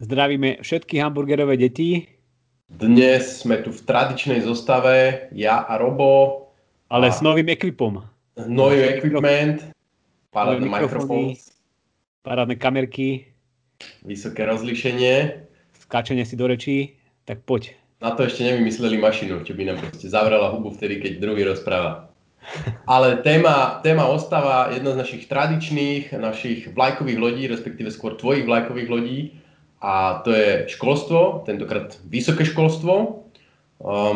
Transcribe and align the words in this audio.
Zdravíme 0.00 0.64
všetky 0.64 0.98
hamburgerové 0.98 1.56
deti. 1.56 2.08
Dnes 2.66 3.44
sme 3.44 3.60
tu 3.60 3.70
v 3.70 3.80
tradičnej 3.84 4.40
zostave, 4.40 5.28
ja 5.36 5.68
a 5.68 5.76
Robo. 5.76 6.48
Ale 6.88 7.08
a 7.08 7.14
s 7.14 7.20
novým 7.20 7.46
ekvipom. 7.52 8.00
Nový 8.48 8.88
equipment, 8.88 9.70
parádne 10.32 10.66
mikrofóny, 10.66 11.36
parádne 12.24 12.56
kamerky. 12.56 13.28
Vysoké 14.02 14.48
rozlíšenie. 14.48 15.44
Skáčenie 15.76 16.24
si 16.24 16.34
do 16.34 16.48
rečí, 16.48 16.96
tak 17.28 17.44
poď. 17.44 17.79
Na 18.00 18.16
to 18.16 18.24
ešte 18.24 18.48
nevymysleli 18.48 18.96
mašinu, 18.96 19.44
čo 19.44 19.52
by 19.52 19.68
nám 19.68 19.78
proste 19.84 20.08
zavrela 20.08 20.48
hubu 20.48 20.72
vtedy, 20.72 21.04
keď 21.04 21.20
druhý 21.20 21.44
rozpráva. 21.44 22.08
Ale 22.88 23.20
téma, 23.20 23.84
téma 23.84 24.08
ostáva 24.08 24.72
jedna 24.72 24.96
z 24.96 25.00
našich 25.04 25.28
tradičných, 25.28 26.16
našich 26.16 26.72
vlajkových 26.72 27.20
lodí, 27.20 27.44
respektíve 27.44 27.92
skôr 27.92 28.16
tvojich 28.16 28.48
vlajkových 28.48 28.88
lodí 28.88 29.20
a 29.84 30.24
to 30.24 30.32
je 30.32 30.64
školstvo, 30.72 31.44
tentokrát 31.44 32.00
vysoké 32.08 32.48
školstvo. 32.48 33.20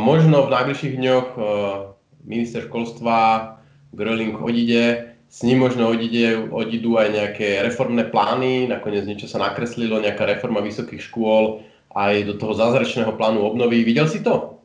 Možno 0.01 0.49
v 0.49 0.53
najbližších 0.57 0.95
dňoch 0.97 1.29
minister 2.25 2.65
školstva 2.65 3.17
Gröling 3.93 4.41
odíde, 4.41 5.13
s 5.29 5.45
ním 5.45 5.61
možno 5.61 5.93
odíde, 5.93 6.49
odídu 6.49 6.97
aj 6.97 7.09
nejaké 7.13 7.61
reformné 7.61 8.09
plány, 8.09 8.65
nakoniec 8.65 9.05
niečo 9.05 9.29
sa 9.29 9.45
nakreslilo, 9.45 10.01
nejaká 10.01 10.25
reforma 10.25 10.65
vysokých 10.65 11.05
škôl 11.05 11.61
aj 11.95 12.27
do 12.27 12.35
toho 12.35 12.53
zázračného 12.59 13.15
plánu 13.15 13.47
obnovy. 13.47 13.87
Videl 13.87 14.11
si 14.11 14.21
to? 14.21 14.59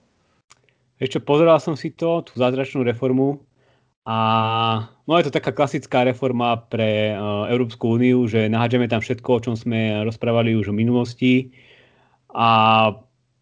Ešte 1.00 1.24
pozeral 1.24 1.62
som 1.64 1.80
si 1.80 1.96
to, 1.96 2.26
tú 2.28 2.36
zázračnú 2.36 2.84
reformu 2.84 3.40
a 4.04 4.18
no 5.08 5.16
je 5.16 5.30
to 5.30 5.38
taká 5.38 5.56
klasická 5.56 6.04
reforma 6.04 6.60
pre 6.68 7.14
uh, 7.16 7.48
Európsku 7.48 7.96
úniu, 7.96 8.28
že 8.28 8.52
nahádžeme 8.52 8.90
tam 8.92 9.00
všetko, 9.00 9.30
o 9.30 9.44
čom 9.46 9.56
sme 9.56 10.04
rozprávali 10.04 10.58
už 10.58 10.74
v 10.74 10.80
minulosti 10.82 11.34
a 12.34 12.92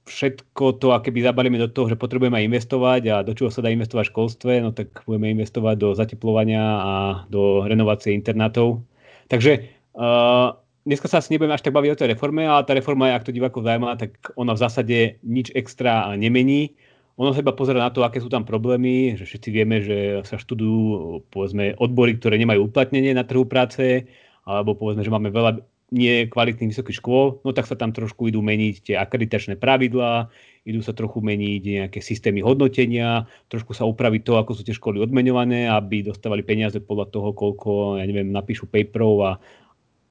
všetko 0.06 0.80
to, 0.80 0.96
aké 0.96 1.12
by 1.12 1.20
zabalíme 1.24 1.58
do 1.60 1.68
toho, 1.68 1.92
že 1.92 2.00
potrebujeme 2.00 2.38
aj 2.40 2.48
investovať 2.48 3.02
a 3.12 3.16
do 3.26 3.36
čoho 3.36 3.52
sa 3.52 3.66
dá 3.66 3.74
investovať 3.74 4.08
v 4.08 4.12
školstve, 4.14 4.52
no 4.64 4.72
tak 4.72 5.04
budeme 5.04 5.34
investovať 5.36 5.76
do 5.80 5.90
zateplovania 5.98 6.64
a 6.64 6.94
do 7.28 7.64
renovácie 7.68 8.16
internátov. 8.16 8.84
Takže 9.28 9.68
uh, 9.98 10.56
dneska 10.88 11.12
sa 11.12 11.20
asi 11.20 11.36
nebudeme 11.36 11.52
až 11.52 11.68
tak 11.68 11.76
baviť 11.76 11.92
o 11.92 12.00
tej 12.00 12.10
reforme, 12.16 12.48
ale 12.48 12.64
tá 12.64 12.72
reforma, 12.72 13.12
ak 13.12 13.28
to 13.28 13.36
divákov 13.36 13.68
zaujíma, 13.68 14.00
tak 14.00 14.32
ona 14.40 14.56
v 14.56 14.64
zásade 14.64 14.98
nič 15.28 15.52
extra 15.52 16.16
nemení. 16.16 16.80
Ono 17.20 17.36
sa 17.36 17.44
iba 17.44 17.52
pozera 17.52 17.84
na 17.84 17.92
to, 17.92 18.08
aké 18.08 18.24
sú 18.24 18.32
tam 18.32 18.48
problémy, 18.48 19.20
že 19.20 19.28
všetci 19.28 19.50
vieme, 19.52 19.84
že 19.84 20.24
sa 20.24 20.40
študujú 20.40 21.28
povedzme, 21.34 21.76
odbory, 21.76 22.16
ktoré 22.16 22.40
nemajú 22.40 22.72
uplatnenie 22.72 23.12
na 23.12 23.28
trhu 23.28 23.44
práce, 23.44 24.08
alebo 24.48 24.80
povedzme, 24.80 25.04
že 25.04 25.12
máme 25.12 25.34
veľa 25.34 25.60
nekvalitných 25.88 26.76
vysokých 26.76 27.00
škôl, 27.00 27.40
no 27.48 27.50
tak 27.56 27.64
sa 27.64 27.80
tam 27.80 27.96
trošku 27.96 28.28
idú 28.28 28.44
meniť 28.44 28.76
tie 28.92 28.96
akreditačné 29.00 29.56
pravidlá, 29.56 30.28
idú 30.68 30.84
sa 30.84 30.92
trochu 30.92 31.24
meniť 31.24 31.62
nejaké 31.64 32.00
systémy 32.04 32.44
hodnotenia, 32.44 33.24
trošku 33.48 33.72
sa 33.72 33.88
upraviť 33.88 34.22
to, 34.28 34.34
ako 34.36 34.52
sú 34.52 34.62
tie 34.68 34.76
školy 34.76 35.00
odmeňované, 35.00 35.72
aby 35.72 36.04
dostávali 36.04 36.44
peniaze 36.44 36.84
podľa 36.84 37.08
toho, 37.08 37.32
koľko, 37.32 38.04
ja 38.04 38.06
neviem, 38.06 38.36
napíšu 38.36 38.68
paperov 38.68 39.16
a 39.24 39.32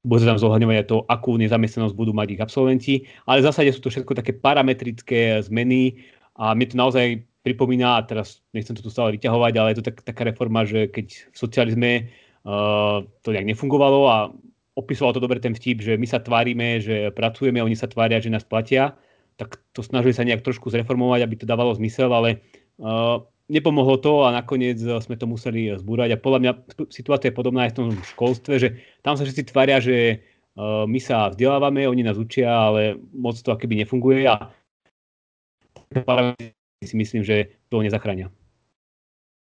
bude 0.07 0.23
tam 0.23 0.39
zohľadňovať 0.39 0.87
to, 0.87 1.03
akú 1.11 1.35
nezamestnanosť 1.35 1.99
budú 1.99 2.15
mať 2.15 2.39
ich 2.39 2.41
absolventi. 2.41 2.95
Ale 3.27 3.43
v 3.43 3.47
zásade 3.51 3.75
sú 3.75 3.83
to 3.83 3.91
všetko 3.91 4.15
také 4.15 4.31
parametrické 4.39 5.43
zmeny, 5.43 6.07
a 6.37 6.55
mi 6.55 6.69
to 6.69 6.79
naozaj 6.79 7.27
pripomína, 7.43 7.99
a 7.99 8.05
teraz 8.07 8.45
nechcem 8.53 8.77
to 8.77 8.85
tu 8.85 8.91
stále 8.93 9.15
vyťahovať, 9.17 9.53
ale 9.57 9.69
je 9.73 9.79
to 9.83 9.87
tak, 9.91 9.97
taká 10.05 10.23
reforma, 10.29 10.63
že 10.69 10.87
keď 10.87 11.07
v 11.33 11.37
socializme 11.37 11.91
uh, 12.47 13.03
to 13.25 13.29
nejak 13.33 13.49
nefungovalo 13.49 14.01
a 14.07 14.17
opisoval 14.77 15.17
to 15.17 15.25
dobre 15.25 15.41
ten 15.41 15.57
vtip, 15.57 15.81
že 15.81 15.97
my 15.97 16.05
sa 16.05 16.21
tvárime, 16.21 16.79
že 16.79 17.09
pracujeme, 17.17 17.65
oni 17.65 17.75
sa 17.75 17.89
tvária, 17.89 18.21
že 18.21 18.29
nás 18.29 18.45
platia, 18.45 18.95
tak 19.41 19.57
to 19.73 19.81
snažili 19.81 20.13
sa 20.13 20.29
nejak 20.29 20.45
trošku 20.45 20.69
zreformovať, 20.69 21.25
aby 21.25 21.35
to 21.41 21.49
dávalo 21.49 21.73
zmysel, 21.73 22.13
ale 22.13 22.45
uh, 22.83 23.25
nepomohlo 23.47 23.97
to 24.03 24.27
a 24.27 24.35
nakoniec 24.35 24.79
sme 24.79 25.17
to 25.17 25.27
museli 25.27 25.75
zbúrať. 25.79 26.15
A 26.15 26.23
podľa 26.23 26.41
mňa 26.43 26.53
situácia 26.91 27.31
je 27.31 27.39
podobná 27.39 27.67
aj 27.67 27.73
v 27.75 27.79
tom 27.79 27.89
školstve, 27.95 28.55
že 28.59 28.69
tam 29.07 29.15
sa 29.15 29.23
všetci 29.23 29.51
tvária, 29.51 29.79
že 29.79 30.27
uh, 30.59 30.85
my 30.85 30.99
sa 30.99 31.31
vzdelávame, 31.31 31.87
oni 31.87 32.03
nás 32.03 32.19
učia, 32.19 32.51
ale 32.51 32.99
moc 33.15 33.39
to 33.39 33.55
akoby 33.55 33.83
nefunguje 33.83 34.27
a 34.27 34.51
si 36.85 36.95
myslím, 36.95 37.23
že 37.25 37.57
to 37.71 37.83
nezachránia. 37.83 38.29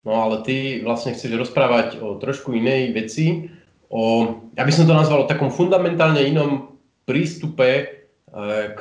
No 0.03 0.19
ale 0.19 0.43
ty 0.43 0.83
vlastne 0.83 1.15
chceš 1.15 1.31
rozprávať 1.39 2.03
o 2.03 2.19
trošku 2.19 2.51
inej 2.51 2.91
veci, 2.91 3.47
o, 3.87 4.35
ja 4.51 4.67
by 4.67 4.71
som 4.75 4.83
to 4.83 4.91
nazval 4.91 5.23
o 5.23 5.29
takom 5.31 5.47
fundamentálne 5.47 6.19
inom 6.19 6.75
prístupe 7.07 8.03
k 8.33 8.79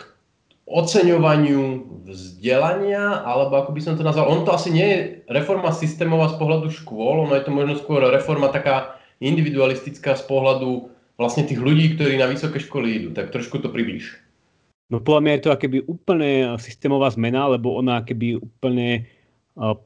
oceňovaniu 0.66 1.62
vzdelania, 2.06 3.26
alebo 3.26 3.58
ako 3.58 3.70
by 3.74 3.80
som 3.82 3.94
to 3.98 4.06
nazval, 4.06 4.30
on 4.30 4.46
to 4.46 4.54
asi 4.54 4.70
nie 4.70 4.86
je 4.86 4.98
reforma 5.30 5.74
systémová 5.74 6.30
z 6.30 6.38
pohľadu 6.38 6.68
škôl, 6.70 7.26
ono 7.26 7.34
je 7.34 7.44
to 7.44 7.52
možno 7.52 7.74
skôr 7.78 8.02
reforma 8.08 8.48
taká 8.48 8.96
individualistická 9.18 10.14
z 10.14 10.24
pohľadu 10.26 10.90
vlastne 11.18 11.46
tých 11.46 11.58
ľudí, 11.58 11.94
ktorí 11.94 12.18
na 12.18 12.30
vysoké 12.30 12.62
školy 12.62 12.88
idú. 12.98 13.08
Tak 13.14 13.34
trošku 13.34 13.58
to 13.62 13.70
približ. 13.70 14.18
No 14.90 14.98
podľa 14.98 15.22
mňa 15.22 15.32
je 15.34 15.42
to 15.42 15.54
akéby 15.54 15.78
úplne 15.86 16.30
systémová 16.58 17.10
zmena, 17.14 17.48
lebo 17.48 17.78
ona 17.78 18.02
akéby 18.02 18.38
úplne 18.38 18.88
e, 18.98 19.02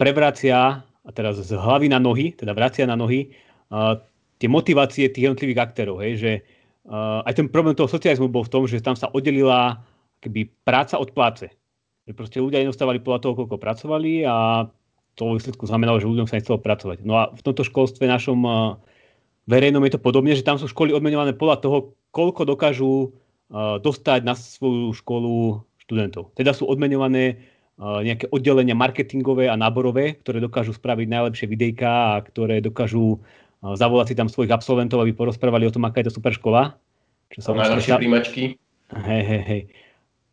prevracia, 0.00 0.82
a 1.06 1.10
teraz 1.14 1.38
z 1.38 1.54
hlavy 1.54 1.86
na 1.86 2.02
nohy, 2.02 2.34
teda 2.34 2.50
vracia 2.50 2.82
na 2.82 2.98
nohy, 2.98 3.30
uh, 3.70 3.94
tie 4.42 4.50
motivácie 4.50 5.06
tých 5.08 5.30
jednotlivých 5.30 5.62
aktérov. 5.70 6.02
Hej, 6.02 6.12
že 6.18 6.32
aj 7.26 7.34
ten 7.34 7.50
problém 7.50 7.74
toho 7.74 7.90
socializmu 7.90 8.30
bol 8.30 8.46
v 8.46 8.52
tom, 8.52 8.62
že 8.62 8.78
tam 8.78 8.94
sa 8.94 9.10
oddelila 9.10 9.82
akéby 10.26 10.50
práca 10.66 10.98
od 10.98 11.14
pláce. 11.14 11.54
Že 12.10 12.12
proste 12.18 12.42
ľudia 12.42 12.66
nedostávali 12.66 12.98
podľa 12.98 13.22
toho, 13.22 13.38
koľko 13.38 13.62
pracovali 13.62 14.26
a 14.26 14.66
to 15.14 15.22
vo 15.22 15.38
výsledku 15.38 15.70
znamenalo, 15.70 16.02
že 16.02 16.10
ľuďom 16.10 16.26
sa 16.26 16.34
nechcelo 16.34 16.58
pracovať. 16.58 17.06
No 17.06 17.14
a 17.14 17.22
v 17.30 17.40
tomto 17.40 17.62
školstve 17.62 18.04
našom 18.10 18.42
uh, 18.44 18.76
verejnom 19.46 19.80
je 19.86 19.94
to 19.94 20.00
podobne, 20.02 20.34
že 20.34 20.44
tam 20.44 20.58
sú 20.58 20.66
školy 20.66 20.90
odmenované 20.92 21.32
podľa 21.32 21.62
toho, 21.62 21.76
koľko 22.10 22.42
dokážu 22.44 23.14
dostať 23.54 24.26
na 24.26 24.34
svoju 24.34 24.90
školu 24.90 25.62
študentov. 25.78 26.34
Teda 26.34 26.50
sú 26.50 26.66
odmenované 26.66 27.46
nejaké 27.78 28.26
oddelenia 28.34 28.74
marketingové 28.74 29.46
a 29.46 29.54
náborové, 29.54 30.18
ktoré 30.18 30.42
dokážu 30.42 30.74
spraviť 30.74 31.06
najlepšie 31.06 31.46
videjka 31.46 32.18
a 32.18 32.22
ktoré 32.26 32.58
dokážu 32.58 33.22
zavolať 33.62 34.06
si 34.10 34.14
tam 34.18 34.26
svojich 34.26 34.50
absolventov, 34.50 34.98
aby 34.98 35.14
porozprávali 35.14 35.62
o 35.62 35.70
tom, 35.70 35.86
aká 35.86 36.02
je 36.02 36.10
to 36.10 36.18
super 36.18 36.34
škola. 36.34 36.74
Čo 37.30 37.38
sa 37.38 37.50
najlepšie 37.54 37.94
príjmačky. 37.94 38.42
Hej, 38.90 39.22
hej, 39.22 39.42
hej. 39.46 39.60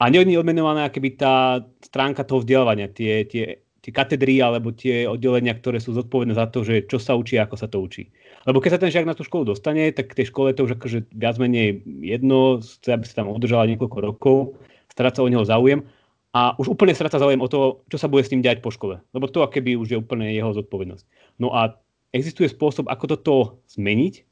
A 0.04 0.12
je 0.12 0.36
odmenovaná 0.36 0.92
akéby 0.92 1.16
tá 1.16 1.64
stránka 1.80 2.28
toho 2.28 2.44
vzdelávania, 2.44 2.92
tie, 2.92 3.24
tie, 3.24 3.64
tie 3.80 3.92
katedry 3.96 4.44
alebo 4.44 4.76
tie 4.76 5.08
oddelenia, 5.08 5.56
ktoré 5.56 5.80
sú 5.80 5.96
zodpovedné 5.96 6.36
za 6.36 6.52
to, 6.52 6.68
že 6.68 6.84
čo 6.92 7.00
sa 7.00 7.16
učí 7.16 7.40
a 7.40 7.48
ako 7.48 7.56
sa 7.56 7.72
to 7.72 7.80
učí. 7.80 8.12
Lebo 8.44 8.60
keď 8.60 8.76
sa 8.76 8.82
ten 8.84 8.92
žiak 8.92 9.08
na 9.08 9.16
tú 9.16 9.24
školu 9.24 9.56
dostane, 9.56 9.96
tak 9.96 10.12
tej 10.12 10.28
škole 10.28 10.52
to 10.52 10.68
už 10.68 10.76
akože 10.76 11.08
viac 11.16 11.40
menej 11.40 11.88
jedno, 12.04 12.60
chce, 12.60 13.00
aby 13.00 13.08
sa 13.08 13.24
tam 13.24 13.32
udržala 13.32 13.64
niekoľko 13.72 13.98
rokov, 14.04 14.60
stráca 14.92 15.24
o 15.24 15.32
neho 15.32 15.48
záujem 15.48 15.88
a 16.36 16.52
už 16.60 16.76
úplne 16.76 16.92
stráca 16.92 17.24
záujem 17.24 17.40
o 17.40 17.48
to, 17.48 17.88
čo 17.88 17.96
sa 17.96 18.12
bude 18.12 18.28
s 18.28 18.32
ním 18.36 18.44
diať 18.44 18.60
po 18.60 18.76
škole. 18.76 19.00
Lebo 19.16 19.32
to 19.32 19.40
akéby 19.40 19.80
už 19.80 19.88
je 19.88 20.02
úplne 20.04 20.28
jeho 20.36 20.52
zodpovednosť. 20.52 21.08
No 21.40 21.56
a 21.56 21.80
existuje 22.12 22.52
spôsob, 22.52 22.92
ako 22.92 23.06
toto 23.08 23.34
zmeniť, 23.72 24.28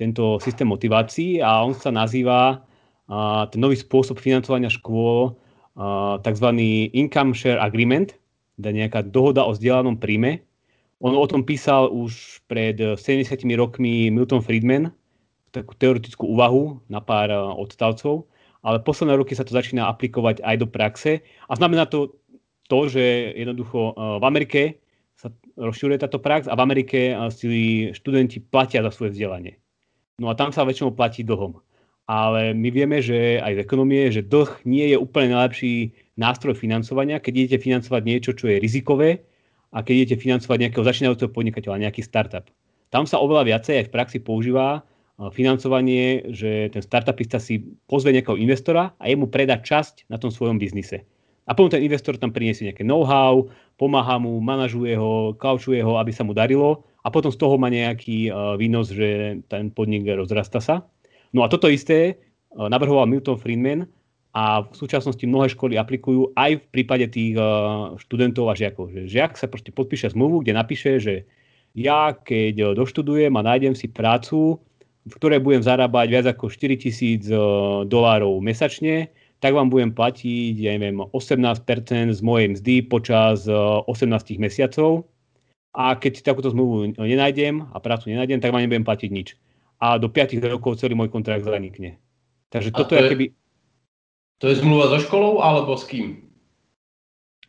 tento 0.00 0.40
systém 0.40 0.64
motivácií 0.64 1.44
a 1.44 1.60
on 1.60 1.76
sa 1.76 1.92
nazýva 1.92 2.64
ten 3.50 3.58
nový 3.58 3.74
spôsob 3.74 4.22
financovania 4.22 4.70
škôl 4.70 5.34
tzv. 6.22 6.48
income 6.94 7.34
share 7.34 7.58
agreement, 7.58 8.14
teda 8.54 8.70
nejaká 8.70 9.00
dohoda 9.10 9.42
o 9.42 9.50
vzdielanom 9.50 9.98
príjme, 9.98 10.46
on 11.00 11.16
o 11.16 11.24
tom 11.24 11.40
písal 11.40 11.88
už 11.88 12.44
pred 12.44 12.76
70 12.76 13.40
rokmi 13.56 14.12
Milton 14.12 14.44
Friedman, 14.44 14.92
takú 15.50 15.72
teoretickú 15.74 16.28
úvahu 16.28 16.78
na 16.92 17.00
pár 17.00 17.32
eh, 17.32 17.40
odstavcov, 17.40 18.28
ale 18.60 18.84
posledné 18.84 19.16
roky 19.16 19.32
sa 19.32 19.42
to 19.42 19.56
začína 19.56 19.88
aplikovať 19.88 20.44
aj 20.44 20.56
do 20.60 20.68
praxe 20.68 21.24
a 21.48 21.52
znamená 21.56 21.88
to 21.88 22.20
to, 22.68 22.86
že 22.86 23.34
jednoducho 23.34 23.96
eh, 23.96 24.20
v 24.20 24.24
Amerike 24.28 24.60
sa 25.16 25.32
rozširuje 25.56 26.04
táto 26.04 26.20
prax 26.20 26.48
a 26.48 26.56
v 26.56 26.64
Amerike 26.64 27.12
si 27.28 27.92
študenti 27.92 28.40
platia 28.40 28.80
za 28.80 28.88
svoje 28.88 29.12
vzdelanie. 29.12 29.60
No 30.16 30.32
a 30.32 30.36
tam 30.36 30.48
sa 30.48 30.64
väčšinou 30.64 30.96
platí 30.96 31.20
dlhom. 31.20 31.60
Ale 32.10 32.58
my 32.58 32.68
vieme, 32.74 32.98
že 32.98 33.38
aj 33.38 33.54
v 33.54 33.62
ekonomie, 33.62 34.10
že 34.10 34.26
dlh 34.26 34.66
nie 34.66 34.90
je 34.90 34.98
úplne 34.98 35.30
najlepší 35.30 35.94
nástroj 36.18 36.58
financovania, 36.58 37.22
keď 37.22 37.32
idete 37.46 37.70
financovať 37.70 38.02
niečo, 38.02 38.34
čo 38.34 38.50
je 38.50 38.58
rizikové, 38.58 39.22
a 39.70 39.86
keď 39.86 39.94
idete 39.94 40.16
financovať 40.26 40.58
nejakého 40.58 40.82
začínajúceho 40.82 41.30
podnikateľa, 41.30 41.86
nejaký 41.86 42.02
startup. 42.02 42.50
Tam 42.90 43.06
sa 43.06 43.22
oveľa 43.22 43.54
viacej 43.54 43.74
aj 43.78 43.84
v 43.86 43.94
praxi 43.94 44.18
používa 44.18 44.82
financovanie, 45.30 46.32
že 46.34 46.72
ten 46.74 46.82
startupista 46.82 47.38
si 47.38 47.62
pozve 47.86 48.10
nejakého 48.10 48.40
investora 48.40 48.96
a 48.98 49.04
jemu 49.06 49.30
predá 49.30 49.60
časť 49.60 50.10
na 50.10 50.18
tom 50.18 50.32
svojom 50.32 50.58
biznise. 50.58 51.06
A 51.46 51.54
potom 51.54 51.70
ten 51.70 51.84
investor 51.84 52.18
tam 52.18 52.34
priniesie 52.34 52.66
nejaké 52.66 52.82
know-how, 52.82 53.46
pomáha 53.78 54.16
mu, 54.18 54.40
manažuje 54.42 54.96
ho, 54.96 55.36
kaučuje 55.36 55.78
ho, 55.84 56.00
aby 56.00 56.10
sa 56.10 56.24
mu 56.26 56.34
darilo 56.34 56.88
a 57.04 57.12
potom 57.12 57.30
z 57.30 57.38
toho 57.38 57.54
má 57.60 57.68
nejaký 57.68 58.32
uh, 58.32 58.56
výnos, 58.56 58.90
že 58.90 59.38
ten 59.46 59.68
podnik 59.70 60.08
rozrasta 60.08 60.58
sa. 60.58 60.88
No 61.30 61.46
a 61.46 61.50
toto 61.50 61.70
isté 61.70 62.18
uh, 62.54 62.66
navrhoval 62.66 63.06
Milton 63.06 63.38
Friedman 63.38 63.86
a 64.30 64.62
v 64.62 64.74
súčasnosti 64.74 65.22
mnohé 65.26 65.50
školy 65.50 65.74
aplikujú 65.74 66.30
aj 66.38 66.62
v 66.62 66.64
prípade 66.70 67.06
tých 67.10 67.34
uh, 67.34 67.98
študentov 67.98 68.50
a 68.50 68.54
žiakov. 68.54 68.94
Že 68.94 69.00
žiak 69.10 69.32
sa 69.38 69.50
proste 69.50 69.74
podpíše 69.74 70.14
zmluvu, 70.14 70.46
kde 70.46 70.52
napíše, 70.54 71.02
že 71.02 71.14
ja 71.74 72.14
keď 72.14 72.74
doštudujem 72.74 73.30
a 73.38 73.46
nájdem 73.46 73.78
si 73.78 73.86
prácu, 73.86 74.58
v 75.06 75.12
ktorej 75.16 75.40
budem 75.40 75.62
zarábať 75.62 76.06
viac 76.10 76.26
ako 76.28 76.50
4000 76.50 77.86
dolárov 77.86 78.42
mesačne, 78.42 79.08
tak 79.40 79.56
vám 79.56 79.72
budem 79.72 79.90
platiť, 79.96 80.54
ja 80.60 80.76
neviem, 80.76 81.00
18% 81.00 81.64
z 82.12 82.20
mojej 82.20 82.48
mzdy 82.52 82.74
počas 82.84 83.48
18 83.48 84.36
mesiacov. 84.36 85.08
A 85.72 85.96
keď 85.96 86.26
takúto 86.26 86.52
zmluvu 86.52 86.98
nenájdem 86.98 87.64
a 87.72 87.78
prácu 87.80 88.12
nenájdem, 88.12 88.42
tak 88.42 88.52
vám 88.52 88.66
nebudem 88.66 88.84
platiť 88.84 89.08
nič. 89.08 89.28
A 89.80 89.96
do 89.96 90.12
5 90.12 90.36
rokov 90.44 90.76
celý 90.76 90.92
môj 90.92 91.08
kontrakt 91.08 91.48
zanikne. 91.48 91.96
Takže 92.52 92.70
a 92.72 92.76
toto 92.76 92.92
to 92.92 93.00
je, 93.00 93.08
keby... 93.08 93.26
To 94.40 94.46
je 94.52 94.60
zmluva 94.60 94.92
so 94.92 94.98
školou 95.00 95.40
alebo 95.40 95.72
s 95.76 95.88
kým? 95.88 96.20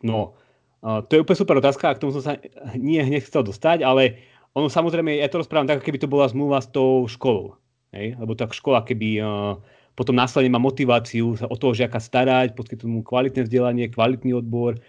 No, 0.01 0.39
to 0.81 1.11
je 1.13 1.21
úplne 1.21 1.37
super 1.37 1.55
otázka, 1.61 1.93
a 1.93 1.95
k 1.95 2.01
tomu 2.01 2.15
som 2.15 2.25
sa 2.25 2.33
nie 2.73 2.97
hneď 2.97 3.29
chcel 3.29 3.45
dostať, 3.45 3.85
ale 3.85 4.17
ono 4.57 4.67
samozrejme, 4.67 5.13
ja 5.13 5.29
to 5.29 5.39
rozprávam 5.45 5.69
tak, 5.69 5.85
keby 5.85 6.01
to 6.01 6.09
bola 6.09 6.25
zmluva 6.25 6.57
s 6.59 6.67
tou 6.73 7.05
školou. 7.05 7.55
Hej? 7.93 8.17
Lebo 8.17 8.33
tá 8.33 8.49
škola, 8.49 8.81
keby 8.81 9.21
uh, 9.21 9.61
potom 9.93 10.17
následne 10.17 10.51
má 10.51 10.59
motiváciu 10.59 11.37
sa 11.37 11.45
o 11.47 11.55
toho 11.55 11.77
žiaka 11.77 12.01
starať, 12.01 12.57
poskytnúť 12.57 12.89
mu 12.89 13.01
kvalitné 13.05 13.45
vzdelanie, 13.45 13.93
kvalitný 13.93 14.33
odbor 14.33 14.81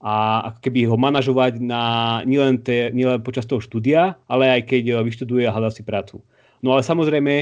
a 0.00 0.46
ako 0.54 0.58
keby 0.64 0.88
ho 0.88 0.96
manažovať 0.96 1.60
na, 1.60 1.82
nielen, 2.24 2.62
te, 2.64 2.88
nielen 2.94 3.20
počas 3.20 3.44
toho 3.44 3.60
štúdia, 3.60 4.16
ale 4.30 4.48
aj 4.48 4.70
keď 4.70 5.04
vyštuduje 5.04 5.44
a 5.44 5.52
hľadá 5.52 5.74
si 5.74 5.84
prácu. 5.84 6.24
No 6.60 6.76
ale 6.76 6.82
samozrejme, 6.84 7.34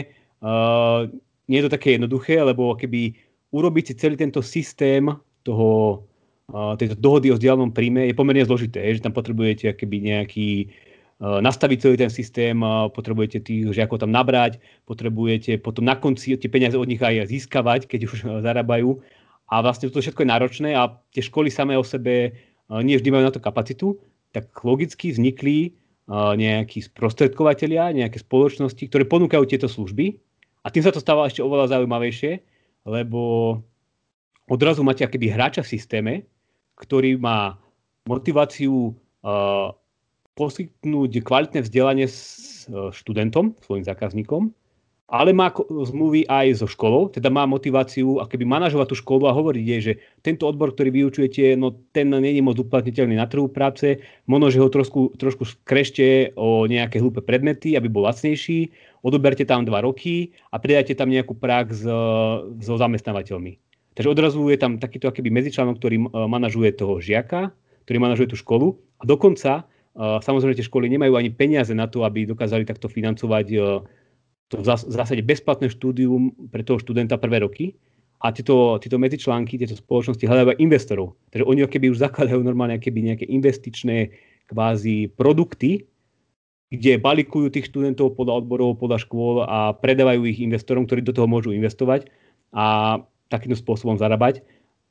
uh, 0.42 1.10
nie 1.48 1.58
je 1.58 1.66
to 1.66 1.74
také 1.74 1.98
jednoduché, 1.98 2.38
lebo 2.42 2.78
keby 2.78 3.14
urobiť 3.50 3.84
si 3.92 3.94
celý 3.98 4.14
tento 4.14 4.44
systém 4.44 5.08
toho, 5.42 6.02
uh, 6.52 6.78
tejto 6.78 6.94
dohody 6.98 7.32
o 7.32 7.36
vzdialenom 7.36 7.74
príjme 7.74 8.06
je 8.06 8.14
pomerne 8.14 8.44
zložité, 8.44 8.94
že 8.94 9.02
tam 9.02 9.16
potrebujete 9.16 9.74
keby 9.74 9.96
nejaký 10.04 10.70
Eh, 11.18 11.40
nastaviť 11.42 11.78
celý 11.82 11.96
ten 11.98 12.14
systém, 12.14 12.54
potrebujete 12.94 13.42
tých 13.42 13.74
žiakov 13.74 13.98
tam 13.98 14.14
nabrať, 14.14 14.62
potrebujete 14.86 15.58
potom 15.58 15.82
na 15.82 15.98
konci 15.98 16.38
tie 16.38 16.46
peniaze 16.46 16.78
od 16.78 16.86
nich 16.86 17.02
aj 17.02 17.26
získavať, 17.26 17.90
keď 17.90 18.00
už 18.06 18.18
zarábajú. 18.38 19.02
A 19.50 19.58
vlastne 19.58 19.90
toto 19.90 19.98
všetko 19.98 20.22
je 20.22 20.30
náročné 20.30 20.70
a 20.78 20.94
tie 21.10 21.18
školy 21.18 21.50
samé 21.50 21.74
o 21.74 21.82
sebe 21.82 22.38
nie 22.70 22.94
vždy 23.00 23.08
majú 23.10 23.24
na 23.26 23.34
to 23.34 23.42
kapacitu, 23.42 23.98
tak 24.30 24.46
logicky 24.62 25.10
vznikli 25.10 25.74
nejakí 26.08 26.80
sprostredkovateľia, 26.88 27.92
nejaké 27.92 28.24
spoločnosti, 28.24 28.80
ktoré 28.88 29.04
ponúkajú 29.04 29.44
tieto 29.44 29.68
služby. 29.68 30.16
A 30.64 30.72
tým 30.72 30.80
sa 30.80 30.92
to 30.92 31.04
stáva 31.04 31.28
ešte 31.28 31.44
oveľa 31.44 31.76
zaujímavejšie, 31.76 32.40
lebo 32.88 33.20
odrazu 34.48 34.80
máte 34.80 35.04
akéby 35.04 35.28
hráča 35.28 35.60
v 35.60 35.72
systéme, 35.76 36.14
ktorý 36.80 37.20
má 37.20 37.60
motiváciu 38.08 38.96
poskytnúť 40.38 41.12
kvalitné 41.26 41.66
vzdelanie 41.66 42.06
s 42.06 42.64
e, 42.70 42.94
študentom, 42.94 43.58
svojim 43.58 43.82
zákazníkom, 43.82 44.54
ale 45.08 45.32
má 45.32 45.48
zmluvy 45.64 46.28
aj 46.28 46.60
so 46.60 46.66
školou, 46.68 47.08
teda 47.08 47.32
má 47.32 47.48
motiváciu 47.48 48.20
keby 48.28 48.44
manažovať 48.44 48.92
tú 48.92 48.96
školu 49.00 49.24
a 49.24 49.32
hovoriť 49.32 49.64
jej, 49.64 49.80
že 49.80 49.92
tento 50.20 50.44
odbor, 50.44 50.76
ktorý 50.76 50.92
vyučujete, 50.92 51.56
no 51.56 51.72
ten 51.96 52.12
není 52.12 52.44
moc 52.44 52.60
uplatniteľný 52.60 53.16
na 53.16 53.24
trhu 53.24 53.48
práce, 53.48 54.04
možno, 54.28 54.52
že 54.52 54.60
ho 54.60 54.68
trošku, 54.68 55.16
trošku 55.16 55.48
skrešte 55.48 56.36
o 56.36 56.68
nejaké 56.68 57.00
hlúpe 57.00 57.24
predmety, 57.24 57.72
aby 57.72 57.88
bol 57.88 58.04
lacnejší, 58.04 58.68
odoberte 59.00 59.48
tam 59.48 59.64
dva 59.64 59.80
roky 59.80 60.36
a 60.52 60.60
pridajte 60.60 60.92
tam 60.92 61.08
nejakú 61.08 61.32
prax 61.32 61.88
so 62.60 62.74
zamestnávateľmi. 62.76 63.56
Takže 63.96 64.12
odrazu 64.12 64.44
je 64.52 64.60
tam 64.60 64.76
takýto 64.76 65.08
akýby 65.08 65.32
medzičlánok, 65.32 65.80
ktorý 65.80 65.96
e, 65.98 66.06
manažuje 66.28 66.70
toho 66.76 67.00
žiaka, 67.00 67.50
ktorý 67.88 67.98
manažuje 67.98 68.30
tú 68.30 68.36
školu 68.38 68.76
a 69.00 69.08
dokonca 69.08 69.66
Samozrejme, 69.98 70.54
tie 70.54 70.62
školy 70.62 70.86
nemajú 70.94 71.18
ani 71.18 71.34
peniaze 71.34 71.74
na 71.74 71.90
to, 71.90 72.06
aby 72.06 72.22
dokázali 72.22 72.62
takto 72.62 72.86
financovať 72.86 73.46
e, 73.50 73.56
to 74.48 74.64
v 74.64 74.66
zásade 74.68 75.20
bezplatné 75.20 75.68
štúdium 75.68 76.32
pre 76.48 76.64
toho 76.64 76.80
študenta 76.80 77.20
prvé 77.20 77.44
roky. 77.44 77.76
A 78.18 78.34
tieto, 78.34 78.82
tieto 78.82 78.98
medzičlánky, 78.98 79.62
tieto 79.62 79.78
spoločnosti 79.78 80.26
hľadajú 80.26 80.50
aj 80.50 80.58
investorov. 80.58 81.14
Takže 81.30 81.46
oni 81.46 81.70
keby 81.70 81.86
už 81.94 82.02
zakladajú 82.02 82.42
normálne 82.42 82.82
keby 82.82 83.14
nejaké 83.14 83.30
investičné 83.30 84.10
kvázi 84.50 85.14
produkty, 85.14 85.86
kde 86.74 86.98
balikujú 86.98 87.46
tých 87.48 87.70
študentov 87.70 88.18
podľa 88.18 88.42
odborov, 88.42 88.82
podľa 88.82 89.06
škôl 89.06 89.46
a 89.46 89.70
predávajú 89.72 90.26
ich 90.26 90.42
investorom, 90.42 90.84
ktorí 90.84 91.06
do 91.06 91.14
toho 91.14 91.30
môžu 91.30 91.54
investovať 91.54 92.10
a 92.50 92.98
takýmto 93.30 93.54
spôsobom 93.54 93.94
zarábať. 93.96 94.42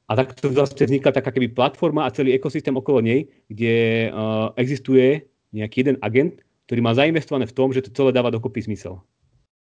A 0.07 0.15
takto 0.15 0.47
vlastne 0.47 0.87
vznikla 0.87 1.11
taká 1.11 1.35
keby 1.35 1.51
platforma 1.51 2.07
a 2.07 2.13
celý 2.15 2.31
ekosystém 2.31 2.71
okolo 2.71 3.03
nej, 3.03 3.27
kde 3.51 4.07
uh, 4.07 4.55
existuje 4.55 5.27
nejaký 5.51 5.83
jeden 5.83 5.97
agent, 5.99 6.39
ktorý 6.71 6.79
má 6.79 6.95
zainvestované 6.95 7.43
v 7.43 7.55
tom, 7.55 7.75
že 7.75 7.83
to 7.83 7.91
celé 7.91 8.15
dáva 8.15 8.31
dokopy 8.31 8.63
zmysel. 8.63 9.03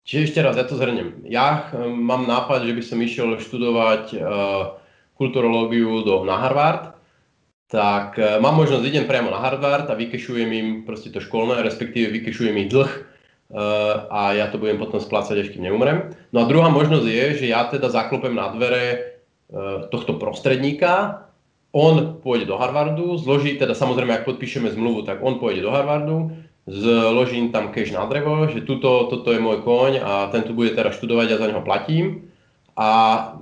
Čiže 0.10 0.26
ešte 0.26 0.42
raz, 0.42 0.58
ja 0.58 0.66
to 0.66 0.74
zhrnem. 0.74 1.22
Ja 1.30 1.70
uh, 1.70 1.86
mám 1.86 2.26
nápad, 2.26 2.66
že 2.66 2.74
by 2.74 2.82
som 2.82 2.98
išiel 2.98 3.38
študovať 3.38 4.18
uh, 4.18 4.82
kulturológiu 5.14 6.02
do, 6.02 6.26
na 6.26 6.42
Harvard, 6.42 6.98
tak 7.70 8.18
uh, 8.18 8.42
mám 8.42 8.58
možnosť, 8.58 8.90
idem 8.90 9.06
priamo 9.06 9.30
na 9.30 9.38
Harvard 9.38 9.86
a 9.86 9.94
vykešujem 9.94 10.50
im 10.50 10.68
proste 10.82 11.14
to 11.14 11.22
školné, 11.22 11.62
respektíve 11.62 12.10
vykešujem 12.10 12.58
ich 12.58 12.74
dlh 12.74 12.90
uh, 12.90 14.10
a 14.10 14.34
ja 14.34 14.50
to 14.50 14.58
budem 14.58 14.82
potom 14.82 14.98
splácať, 14.98 15.46
až 15.46 15.54
kým 15.54 15.70
neumrem. 15.70 16.18
No 16.34 16.42
a 16.42 16.50
druhá 16.50 16.74
možnosť 16.74 17.06
je, 17.06 17.26
že 17.46 17.54
ja 17.54 17.70
teda 17.70 17.94
zaklopem 17.94 18.34
na 18.34 18.50
dvere 18.50 19.14
tohto 19.90 20.22
prostredníka, 20.22 21.26
on 21.74 22.22
pôjde 22.22 22.50
do 22.50 22.58
Harvardu, 22.58 23.18
zloží, 23.18 23.58
teda 23.58 23.78
samozrejme, 23.78 24.14
ak 24.14 24.26
podpíšeme 24.26 24.74
zmluvu, 24.74 25.06
tak 25.06 25.22
on 25.22 25.38
pôjde 25.38 25.66
do 25.66 25.74
Harvardu, 25.74 26.34
zložím 26.68 27.54
tam 27.54 27.72
cash 27.72 27.94
na 27.94 28.04
drevo, 28.10 28.48
že 28.50 28.66
tuto, 28.66 29.08
toto 29.08 29.30
je 29.32 29.40
môj 29.40 29.62
koň 29.64 30.04
a 30.04 30.12
ten 30.34 30.44
tu 30.44 30.58
bude 30.58 30.74
teraz 30.76 30.98
študovať 30.98 31.28
a 31.36 31.40
za 31.40 31.48
neho 31.48 31.64
platím. 31.64 32.30
A 32.80 32.90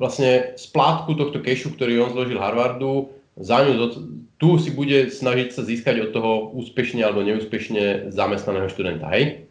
vlastne 0.02 0.58
splátku 0.58 1.14
tohto 1.14 1.42
cashu, 1.46 1.70
ktorý 1.70 2.02
on 2.02 2.14
zložil 2.14 2.42
Harvardu, 2.42 3.14
za 3.38 3.62
ňu 3.62 3.78
tu 4.38 4.58
si 4.58 4.74
bude 4.74 5.10
snažiť 5.14 5.50
sa 5.54 5.62
získať 5.66 6.10
od 6.10 6.10
toho 6.14 6.32
úspešne 6.58 7.02
alebo 7.02 7.26
neúspešne 7.26 8.14
zamestnaného 8.14 8.70
študenta, 8.70 9.10
hej? 9.14 9.46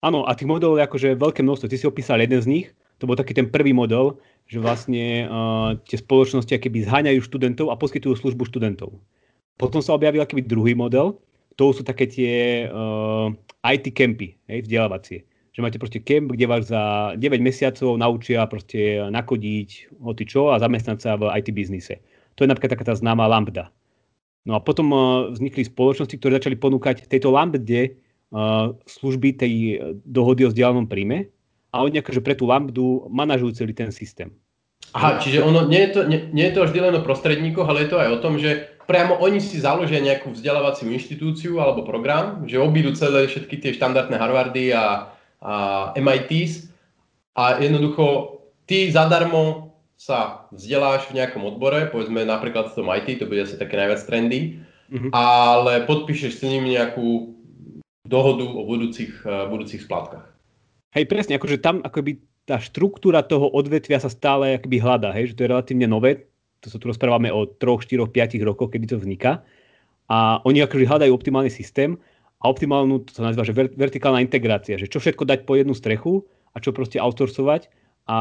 Áno, 0.00 0.24
a 0.24 0.32
tých 0.32 0.48
modelov 0.48 0.80
je 0.80 0.86
akože 0.88 1.08
veľké 1.20 1.44
množstvo. 1.44 1.68
Ty 1.68 1.76
si 1.76 1.84
opísal 1.84 2.24
jeden 2.24 2.40
z 2.40 2.48
nich, 2.48 2.66
to 2.96 3.04
bol 3.04 3.16
taký 3.16 3.36
ten 3.36 3.48
prvý 3.48 3.76
model, 3.76 4.16
že 4.48 4.60
vlastne 4.60 5.28
uh, 5.28 5.76
tie 5.84 6.00
spoločnosti 6.00 6.52
keby 6.52 6.88
zháňajú 6.88 7.20
študentov 7.20 7.72
a 7.72 7.76
poskytujú 7.76 8.16
službu 8.16 8.48
študentov. 8.48 8.96
Potom 9.60 9.84
sa 9.84 9.92
objavil 9.92 10.24
akýby 10.24 10.44
druhý 10.44 10.72
model, 10.72 11.20
to 11.60 11.76
sú 11.76 11.84
také 11.84 12.08
tie 12.08 12.64
uh, 12.72 13.28
IT 13.60 13.92
kempy, 13.92 14.40
hej, 14.48 14.64
vzdelávacie. 14.64 15.28
Že 15.52 15.60
máte 15.60 15.76
proste 15.76 16.00
kemp, 16.00 16.32
kde 16.32 16.48
vás 16.48 16.72
za 16.72 17.12
9 17.20 17.20
mesiacov 17.44 18.00
naučia 18.00 18.48
proste 18.48 19.04
nakodiť 19.12 20.00
hoci 20.00 20.24
čo 20.24 20.56
a 20.56 20.56
zamestnať 20.56 20.98
sa 21.04 21.20
v 21.20 21.28
IT 21.36 21.52
biznise. 21.52 22.00
To 22.40 22.48
je 22.48 22.48
napríklad 22.48 22.72
taká 22.72 22.88
tá 22.88 22.96
známa 22.96 23.28
Lambda. 23.28 23.68
No 24.48 24.56
a 24.56 24.64
potom 24.64 24.88
uh, 24.88 25.28
vznikli 25.28 25.68
spoločnosti, 25.68 26.16
ktoré 26.16 26.40
začali 26.40 26.56
ponúkať 26.56 27.04
tejto 27.04 27.28
Lambde 27.28 27.92
uh, 28.32 28.72
služby 28.88 29.36
tej 29.36 29.52
dohody 30.08 30.48
o 30.48 30.50
vzdialenom 30.50 30.88
príjme, 30.88 31.28
a 31.70 31.86
oni 31.86 32.02
akože 32.02 32.20
pre 32.22 32.34
tú 32.34 32.50
lambdu 32.50 33.06
manažujú 33.10 33.62
celý 33.62 33.72
ten 33.74 33.94
systém. 33.94 34.34
Aha, 34.90 35.22
čiže 35.22 35.46
ono, 35.46 35.70
nie, 35.70 35.86
je 35.86 35.90
to, 35.94 36.00
nie, 36.10 36.18
nie 36.34 36.50
je 36.50 36.54
to 36.58 36.66
vždy 36.66 36.78
len 36.82 36.98
o 36.98 37.04
prostredníkoch, 37.06 37.68
ale 37.68 37.86
je 37.86 37.90
to 37.94 37.98
aj 38.02 38.10
o 38.10 38.18
tom, 38.18 38.42
že 38.42 38.74
priamo 38.90 39.14
oni 39.22 39.38
si 39.38 39.62
založia 39.62 40.02
nejakú 40.02 40.34
vzdelávaciu 40.34 40.90
inštitúciu 40.90 41.62
alebo 41.62 41.86
program, 41.86 42.42
že 42.50 42.58
obídu 42.58 42.90
celé 42.98 43.30
všetky 43.30 43.62
tie 43.62 43.70
štandardné 43.78 44.18
Harvardy 44.18 44.74
a, 44.74 45.14
a 45.38 45.54
MITs 45.94 46.66
a 47.38 47.62
jednoducho 47.62 48.42
ty 48.66 48.90
zadarmo 48.90 49.70
sa 49.94 50.50
vzdeláš 50.50 51.06
v 51.06 51.22
nejakom 51.22 51.46
odbore, 51.46 51.86
povedzme 51.94 52.26
napríklad 52.26 52.74
v 52.74 52.76
tom 52.82 52.90
IT, 52.90 53.22
to 53.22 53.30
bude 53.30 53.46
asi 53.46 53.54
také 53.54 53.78
najviac 53.78 54.02
trendy, 54.02 54.58
mm-hmm. 54.90 55.14
ale 55.14 55.86
podpíšeš 55.86 56.40
s 56.40 56.44
ním 56.48 56.66
nejakú 56.66 57.36
dohodu 58.08 58.42
o 58.42 58.62
budúcich, 58.66 59.22
budúcich 59.22 59.86
splátkach. 59.86 60.26
Hej, 60.96 61.06
presne, 61.06 61.38
akože 61.38 61.62
tam 61.62 61.84
akoby 61.86 62.18
tá 62.48 62.58
štruktúra 62.58 63.22
toho 63.22 63.46
odvetvia 63.52 64.02
sa 64.02 64.10
stále 64.10 64.58
akoby 64.58 64.82
hľadá, 64.82 65.14
hej, 65.14 65.30
že 65.30 65.36
to 65.38 65.42
je 65.46 65.52
relatívne 65.54 65.86
nové, 65.86 66.29
to 66.60 66.68
sa 66.68 66.76
tu 66.76 66.88
rozprávame 66.88 67.32
o 67.32 67.48
3, 67.48 67.88
4, 67.88 68.08
5 68.08 68.40
rokoch, 68.44 68.70
kedy 68.72 68.86
to 68.92 68.96
vzniká. 69.00 69.40
A 70.10 70.42
oni 70.44 70.60
akože 70.60 70.84
hľadajú 70.84 71.12
optimálny 71.14 71.48
systém 71.48 71.96
a 72.40 72.48
optimálnu, 72.48 73.04
to 73.04 73.12
sa 73.16 73.24
nazýva, 73.24 73.48
že 73.48 73.56
vertikálna 73.56 74.20
integrácia, 74.24 74.80
že 74.80 74.88
čo 74.88 75.00
všetko 75.00 75.24
dať 75.24 75.48
po 75.48 75.56
jednu 75.56 75.72
strechu 75.76 76.24
a 76.52 76.58
čo 76.58 76.74
proste 76.74 77.00
outsourcovať 77.00 77.70
a 78.10 78.18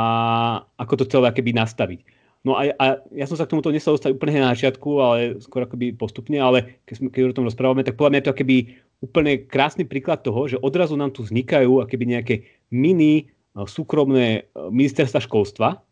ako 0.77 0.93
to 1.03 1.05
celé 1.10 1.31
akoby 1.31 1.51
nastaviť. 1.55 2.00
No 2.48 2.55
a, 2.55 2.72
a 2.72 2.86
ja 3.12 3.27
som 3.27 3.36
sa 3.36 3.43
k 3.43 3.51
tomuto 3.51 3.67
nesel 3.67 4.00
dostať 4.00 4.15
úplne 4.15 4.39
na 4.39 4.55
začiatku, 4.55 4.89
ale 5.03 5.19
skôr 5.43 5.67
akoby 5.67 5.91
postupne, 5.91 6.39
ale 6.39 6.79
keď, 6.88 6.96
sme, 6.96 7.08
keď 7.12 7.22
o 7.31 7.36
tom 7.36 7.48
rozprávame, 7.51 7.84
tak 7.84 8.00
podľa 8.00 8.15
mňa 8.15 8.19
je 8.24 8.27
to 8.27 8.36
akoby 8.36 8.58
úplne 9.03 9.34
krásny 9.43 9.84
príklad 9.84 10.24
toho, 10.24 10.48
že 10.48 10.62
odrazu 10.63 10.96
nám 10.96 11.12
tu 11.12 11.27
vznikajú 11.27 11.84
akoby 11.84 12.05
nejaké 12.08 12.36
mini 12.72 13.27
e, 13.27 13.63
súkromné 13.67 14.27
e, 14.27 14.41
ministerstva 14.72 15.19
školstva, 15.19 15.84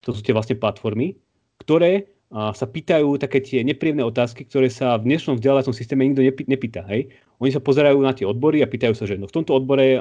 to 0.00 0.16
sú 0.16 0.24
tie 0.24 0.32
vlastne 0.32 0.56
platformy, 0.56 1.20
ktoré 1.60 2.08
sa 2.30 2.62
pýtajú 2.62 3.18
také 3.18 3.42
tie 3.42 3.66
nepríjemné 3.66 4.06
otázky, 4.06 4.46
ktoré 4.46 4.70
sa 4.70 4.94
v 5.02 5.10
dnešnom 5.10 5.42
vzdelávacom 5.42 5.74
systéme 5.74 6.06
nikto 6.06 6.22
nepýta. 6.46 6.86
Hej? 6.86 7.10
Oni 7.42 7.50
sa 7.50 7.58
pozerajú 7.58 7.98
na 7.98 8.14
tie 8.14 8.22
odbory 8.22 8.62
a 8.62 8.70
pýtajú 8.70 8.94
sa, 8.94 9.02
že 9.02 9.18
no 9.18 9.26
v 9.26 9.34
tomto 9.34 9.58
odbore 9.58 9.98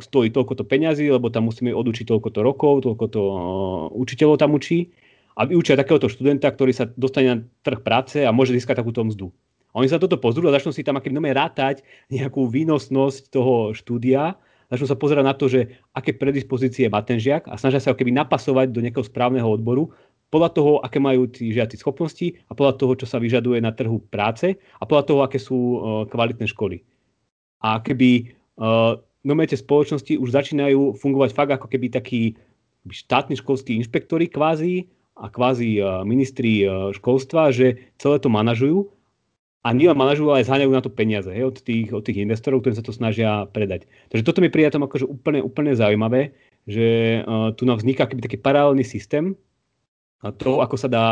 stojí 0.00 0.32
toľko 0.32 0.56
to 0.56 0.64
peňazí, 0.64 1.12
lebo 1.12 1.28
tam 1.28 1.52
musíme 1.52 1.76
odučiť 1.76 2.08
toľko 2.08 2.28
to 2.32 2.40
rokov, 2.40 2.72
toľko 2.88 3.04
to 3.12 3.22
učiteľov 4.00 4.40
tam 4.40 4.56
učí 4.56 4.88
a 5.36 5.44
vyučia 5.44 5.76
takéhoto 5.76 6.08
študenta, 6.08 6.48
ktorý 6.48 6.72
sa 6.72 6.88
dostane 6.88 7.28
na 7.28 7.38
trh 7.60 7.84
práce 7.84 8.24
a 8.24 8.32
môže 8.32 8.56
získať 8.56 8.80
takúto 8.80 9.04
mzdu. 9.04 9.28
A 9.76 9.84
oni 9.84 9.92
sa 9.92 10.00
toto 10.00 10.16
pozrú 10.16 10.48
a 10.48 10.56
začnú 10.56 10.72
si 10.72 10.80
tam 10.80 10.96
akým 10.96 11.20
rátať 11.20 11.84
nejakú 12.08 12.48
výnosnosť 12.48 13.28
toho 13.28 13.76
štúdia, 13.76 14.40
začnú 14.72 14.88
sa 14.88 14.96
pozerať 14.96 15.24
na 15.24 15.36
to, 15.36 15.46
že 15.52 15.68
aké 15.92 16.16
predispozície 16.16 16.88
má 16.88 17.04
ten 17.04 17.20
žiak 17.20 17.44
a 17.46 17.60
snažia 17.60 17.78
sa 17.78 17.92
ho 17.92 17.98
keby 17.98 18.10
napasovať 18.16 18.72
do 18.72 18.80
nejakého 18.80 19.04
správneho 19.04 19.46
odboru, 19.46 19.92
podľa 20.28 20.50
toho, 20.52 20.72
aké 20.84 21.00
majú 21.00 21.24
tí 21.28 21.52
žiaci 21.52 21.80
schopnosti 21.80 22.36
a 22.48 22.52
podľa 22.52 22.74
toho, 22.76 22.92
čo 23.00 23.06
sa 23.08 23.16
vyžaduje 23.16 23.64
na 23.64 23.72
trhu 23.72 24.00
práce 24.12 24.56
a 24.56 24.84
podľa 24.84 25.04
toho, 25.08 25.20
aké 25.24 25.40
sú 25.40 25.56
uh, 25.56 25.78
kvalitné 26.08 26.44
školy. 26.52 26.84
A 27.64 27.80
keby 27.80 28.28
uh, 28.60 29.00
nové 29.24 29.48
spoločnosti 29.48 30.20
už 30.20 30.28
začínajú 30.30 31.00
fungovať 31.00 31.30
fakt 31.32 31.52
ako 31.56 31.66
keby 31.66 31.90
takí 31.90 32.36
štátni 32.88 33.40
školskí 33.40 33.76
inšpektori 33.80 34.28
kvázi 34.28 34.88
a 35.16 35.32
kvázi 35.32 35.80
uh, 35.80 36.04
ministri 36.04 36.68
uh, 36.68 36.92
školstva, 36.92 37.50
že 37.50 37.80
celé 37.96 38.16
to 38.20 38.28
manažujú 38.28 38.86
a 39.64 39.74
nie 39.74 39.90
manažujú, 39.90 40.28
ale 40.30 40.46
zháňajú 40.46 40.70
na 40.70 40.84
to 40.84 40.92
peniaze 40.92 41.28
hej, 41.28 41.50
od, 41.50 41.56
tých, 41.58 41.90
od 41.90 42.04
tých 42.04 42.22
investorov, 42.22 42.62
ktorí 42.62 42.78
sa 42.78 42.84
to 42.84 42.94
snažia 42.94 43.48
predať. 43.50 43.90
Takže 44.12 44.22
toto 44.22 44.38
mi 44.44 44.52
príde 44.52 44.70
tam 44.70 44.86
akože 44.86 45.08
úplne, 45.08 45.40
úplne 45.42 45.74
zaujímavé, 45.74 46.36
že 46.68 47.20
uh, 47.24 47.50
tu 47.56 47.64
nám 47.64 47.80
vzniká 47.80 48.06
taký 48.06 48.38
paralelný 48.38 48.86
systém, 48.86 49.34
to, 50.18 50.58
ako 50.58 50.74
sa 50.74 50.90
dá 50.90 51.06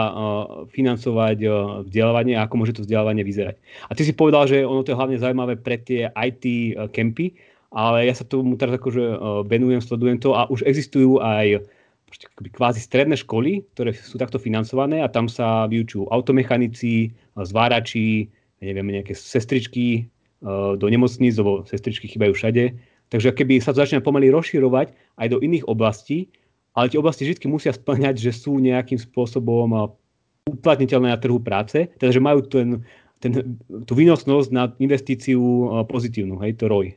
financovať 0.74 1.38
vzdelávanie 1.86 2.34
a 2.34 2.50
ako 2.50 2.54
môže 2.58 2.74
to 2.74 2.82
vzdelávanie 2.82 3.22
vyzerať. 3.22 3.54
A 3.86 3.94
ty 3.94 4.02
si 4.02 4.10
povedal, 4.10 4.50
že 4.50 4.66
ono 4.66 4.82
to 4.82 4.90
je 4.90 4.98
hlavne 4.98 5.14
zaujímavé 5.14 5.54
pre 5.62 5.78
tie 5.78 6.10
IT 6.10 6.74
kempy, 6.90 7.38
ale 7.70 8.10
ja 8.10 8.14
sa 8.18 8.26
tomu 8.26 8.58
teraz 8.58 8.74
akože 8.82 9.02
venujem, 9.46 9.78
sledujem 9.78 10.18
to 10.18 10.34
a 10.34 10.50
už 10.50 10.66
existujú 10.66 11.22
aj 11.22 11.62
kvázi 12.54 12.82
stredné 12.82 13.14
školy, 13.18 13.62
ktoré 13.74 13.94
sú 13.94 14.18
takto 14.18 14.42
financované 14.42 15.02
a 15.02 15.10
tam 15.10 15.30
sa 15.30 15.70
vyučujú 15.70 16.10
automechanici, 16.10 17.14
zvárači, 17.38 18.30
neviem, 18.58 18.90
nejaké 18.90 19.14
sestričky 19.14 20.10
do 20.78 20.86
nemocníc, 20.86 21.38
lebo 21.38 21.62
sestričky 21.66 22.10
chýbajú 22.10 22.34
všade. 22.34 22.74
Takže 23.06 23.30
keby 23.38 23.62
sa 23.62 23.70
to 23.70 23.86
začína 23.86 24.02
pomaly 24.02 24.34
rozširovať 24.34 24.90
aj 25.22 25.26
do 25.30 25.38
iných 25.38 25.66
oblastí, 25.70 26.26
ale 26.76 26.92
tie 26.92 27.00
oblasti 27.00 27.24
vždy 27.24 27.48
musia 27.48 27.72
splňať, 27.72 28.20
že 28.20 28.36
sú 28.36 28.60
nejakým 28.60 29.00
spôsobom 29.00 29.96
uplatniteľné 30.44 31.08
na 31.10 31.18
trhu 31.18 31.40
práce, 31.40 31.88
teda 31.96 32.12
že 32.12 32.20
majú 32.20 32.44
ten, 32.44 32.84
ten, 33.18 33.56
tú 33.88 33.92
výnosnosť 33.96 34.48
na 34.52 34.68
investíciu 34.76 35.40
pozitívnu, 35.88 36.36
hej, 36.44 36.60
to 36.60 36.68
ROI. 36.68 36.92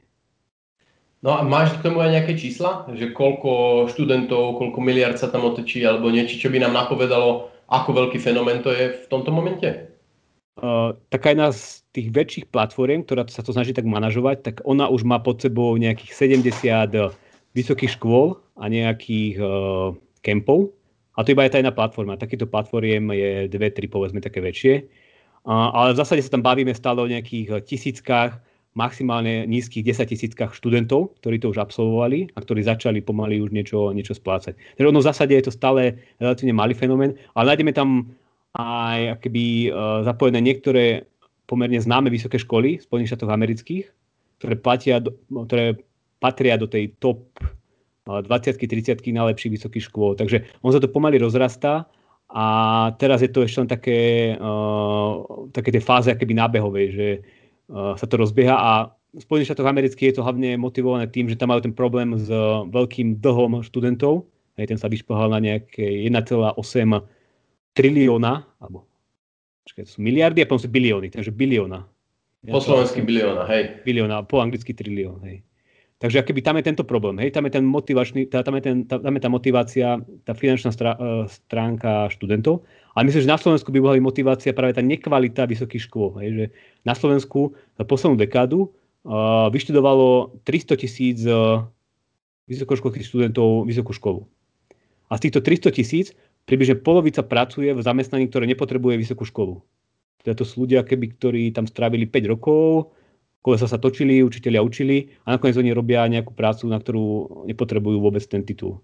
No 1.20 1.36
a 1.36 1.44
máš 1.44 1.76
k 1.76 1.84
tomu 1.84 2.00
aj 2.00 2.16
nejaké 2.16 2.40
čísla? 2.40 2.88
Že 2.88 3.12
koľko 3.12 3.50
študentov, 3.92 4.56
koľko 4.56 4.80
miliard 4.80 5.20
sa 5.20 5.28
tam 5.28 5.48
otočí, 5.48 5.84
alebo 5.84 6.08
niečo, 6.08 6.40
čo 6.40 6.48
by 6.48 6.64
nám 6.64 6.72
napovedalo, 6.76 7.52
ako 7.68 7.90
veľký 7.92 8.20
fenomén 8.24 8.64
to 8.64 8.72
je 8.72 9.04
v 9.04 9.06
tomto 9.12 9.32
momente? 9.32 9.68
Uh, 10.60 10.96
taká 11.12 11.32
jedna 11.32 11.56
z 11.56 11.88
tých 11.96 12.08
väčších 12.12 12.46
platform, 12.52 13.08
ktorá 13.08 13.24
sa 13.32 13.44
to 13.44 13.56
snaží 13.56 13.72
tak 13.72 13.88
manažovať, 13.88 14.38
tak 14.44 14.56
ona 14.68 14.92
už 14.92 15.08
má 15.08 15.20
pod 15.20 15.40
sebou 15.40 15.76
nejakých 15.76 16.12
70 16.16 17.16
vysokých 17.60 18.00
škôl 18.00 18.40
a 18.56 18.72
nejakých 18.72 19.36
uh, 19.40 19.92
kempov. 20.24 20.72
A 21.20 21.28
to 21.28 21.36
iba 21.36 21.44
je 21.44 21.52
tá 21.52 21.60
jedna 21.60 21.76
platforma. 21.76 22.16
Takýto 22.16 22.48
platformiem 22.48 23.12
je 23.12 23.32
dve, 23.52 23.68
tri, 23.76 23.92
povedzme, 23.92 24.24
také 24.24 24.40
väčšie. 24.40 24.88
Uh, 25.44 25.72
ale 25.76 25.96
v 25.96 26.00
zásade 26.00 26.24
sa 26.24 26.32
tam 26.32 26.44
bavíme 26.44 26.72
stále 26.72 27.00
o 27.00 27.08
nejakých 27.08 27.48
eh, 27.52 27.60
tisíckach, 27.64 28.40
maximálne 28.78 29.50
nízkych 29.50 29.82
10 29.82 30.14
tisíckach 30.14 30.52
študentov, 30.54 31.18
ktorí 31.20 31.42
to 31.42 31.52
už 31.52 31.60
absolvovali 31.60 32.32
a 32.32 32.40
ktorí 32.40 32.64
začali 32.64 33.02
pomaly 33.02 33.42
už 33.42 33.52
niečo, 33.52 33.92
niečo 33.92 34.14
splácať. 34.16 34.56
Takže 34.56 34.88
ono 34.88 35.02
v 35.02 35.10
zásade 35.10 35.34
je 35.36 35.50
to 35.50 35.52
stále 35.52 36.00
relatívne 36.22 36.54
malý 36.54 36.78
fenomén, 36.78 37.18
ale 37.34 37.56
nájdeme 37.56 37.74
tam 37.74 38.14
aj 38.56 39.20
akoby, 39.20 39.74
uh, 39.74 40.06
zapojené 40.06 40.40
niektoré 40.40 41.10
pomerne 41.50 41.82
známe 41.82 42.14
vysoké 42.14 42.38
školy 42.38 42.78
v 42.78 42.86
Spojených 42.86 43.10
štátoch 43.18 43.34
amerických, 43.34 43.86
ktoré, 44.38 44.54
platia, 44.56 45.02
ktoré 45.34 45.82
patria 46.20 46.60
do 46.60 46.68
tej 46.68 46.96
top 47.00 47.40
20-30 48.06 49.06
najlepších 49.06 49.54
vysokých 49.56 49.86
škôl. 49.88 50.18
Takže 50.18 50.44
on 50.66 50.74
sa 50.74 50.82
to 50.82 50.90
pomaly 50.90 51.22
rozrastá 51.22 51.86
a 52.30 52.46
teraz 52.98 53.22
je 53.22 53.30
to 53.30 53.46
ešte 53.46 53.60
len 53.66 53.70
také, 53.70 54.00
uh, 54.38 55.50
také 55.54 55.70
tie 55.74 55.82
fáze 55.82 56.10
akéby 56.10 56.34
nábehovej, 56.34 56.88
že 56.94 57.08
uh, 57.70 57.94
sa 57.98 58.06
to 58.10 58.18
rozbieha 58.18 58.54
a 58.54 58.72
v 59.10 59.22
Spojených 59.26 59.54
štátoch 59.54 59.70
amerických 59.70 60.08
je 60.14 60.16
to 60.22 60.26
hlavne 60.26 60.54
motivované 60.62 61.10
tým, 61.10 61.26
že 61.26 61.38
tam 61.38 61.50
majú 61.50 61.66
ten 61.66 61.74
problém 61.74 62.14
s 62.14 62.30
uh, 62.30 62.66
veľkým 62.70 63.18
dlhom 63.18 63.66
študentov. 63.66 64.30
Hej, 64.62 64.76
ten 64.76 64.78
sa 64.78 64.86
vyšplhal 64.86 65.34
na 65.34 65.42
nejaké 65.42 66.06
1,8 66.06 66.54
trilióna, 67.74 68.46
alebo 68.62 68.86
počkaj, 69.66 69.86
to 69.90 69.92
sú 69.98 70.00
miliardy 70.06 70.46
a 70.46 70.50
potom 70.50 70.62
sú 70.62 70.70
bilióny, 70.70 71.10
takže 71.10 71.34
bilióna. 71.34 71.90
Po 72.46 72.62
slovensky 72.62 73.02
bilióna, 73.02 73.50
hej. 73.50 73.84
Bilióna, 73.84 74.24
po 74.24 74.40
anglicky 74.40 74.72
trilión, 74.72 75.20
hej. 75.26 75.42
Takže 76.00 76.24
akoby 76.24 76.40
tam 76.40 76.56
je 76.56 76.64
tento 76.64 76.88
problém, 76.88 77.20
hej, 77.20 77.36
tam 77.36 77.44
je 77.44 77.60
ten 77.60 77.66
motivačný, 77.68 78.32
tam 78.32 78.56
je, 78.56 78.64
ten, 78.64 78.88
tam 78.88 79.14
je 79.20 79.20
tá 79.20 79.28
motivácia, 79.28 80.00
tá 80.24 80.32
finančná 80.32 80.72
e, 80.72 80.80
stránka 81.28 82.08
študentov. 82.08 82.64
Ale 82.96 83.12
myslím, 83.12 83.28
že 83.28 83.34
na 83.36 83.36
Slovensku 83.36 83.68
by 83.68 83.84
bola 83.84 84.00
motivácia 84.00 84.56
práve 84.56 84.80
tá 84.80 84.80
nekvalita 84.80 85.44
vysokých 85.44 85.92
škôl. 85.92 86.16
Hej, 86.24 86.30
že 86.32 86.46
na 86.88 86.96
Slovensku 86.96 87.52
za 87.76 87.84
poslednú 87.84 88.16
dekádu 88.20 88.68
uh, 88.68 89.48
vyštudovalo 89.52 90.40
300 90.44 90.84
tisíc 90.84 91.24
uh, 91.24 91.64
vysokoškolských 92.52 93.06
študentov 93.08 93.64
vysokú 93.70 93.96
školu. 93.96 94.28
A 95.08 95.16
z 95.16 95.30
týchto 95.30 95.40
300 95.40 95.72
tisíc 95.72 96.12
približne 96.44 96.82
polovica 96.82 97.22
pracuje 97.22 97.72
v 97.72 97.80
zamestnaní, 97.80 98.28
ktoré 98.28 98.50
nepotrebuje 98.50 99.00
vysokú 99.00 99.24
školu. 99.24 99.62
Teda 100.26 100.36
to 100.36 100.44
sú 100.44 100.68
ľudia, 100.68 100.84
keby, 100.84 101.16
ktorí 101.16 101.44
tam 101.56 101.70
strávili 101.70 102.10
5 102.10 102.34
rokov, 102.36 102.92
kolesa 103.42 103.68
sa 103.68 103.80
točili, 103.80 104.24
učiteľia 104.24 104.62
učili 104.64 105.16
a 105.24 105.36
nakoniec 105.36 105.56
oni 105.56 105.72
robia 105.72 106.04
nejakú 106.08 106.36
prácu, 106.36 106.68
na 106.68 106.78
ktorú 106.80 107.06
nepotrebujú 107.48 107.98
vôbec 108.04 108.24
ten 108.28 108.44
titul. 108.44 108.84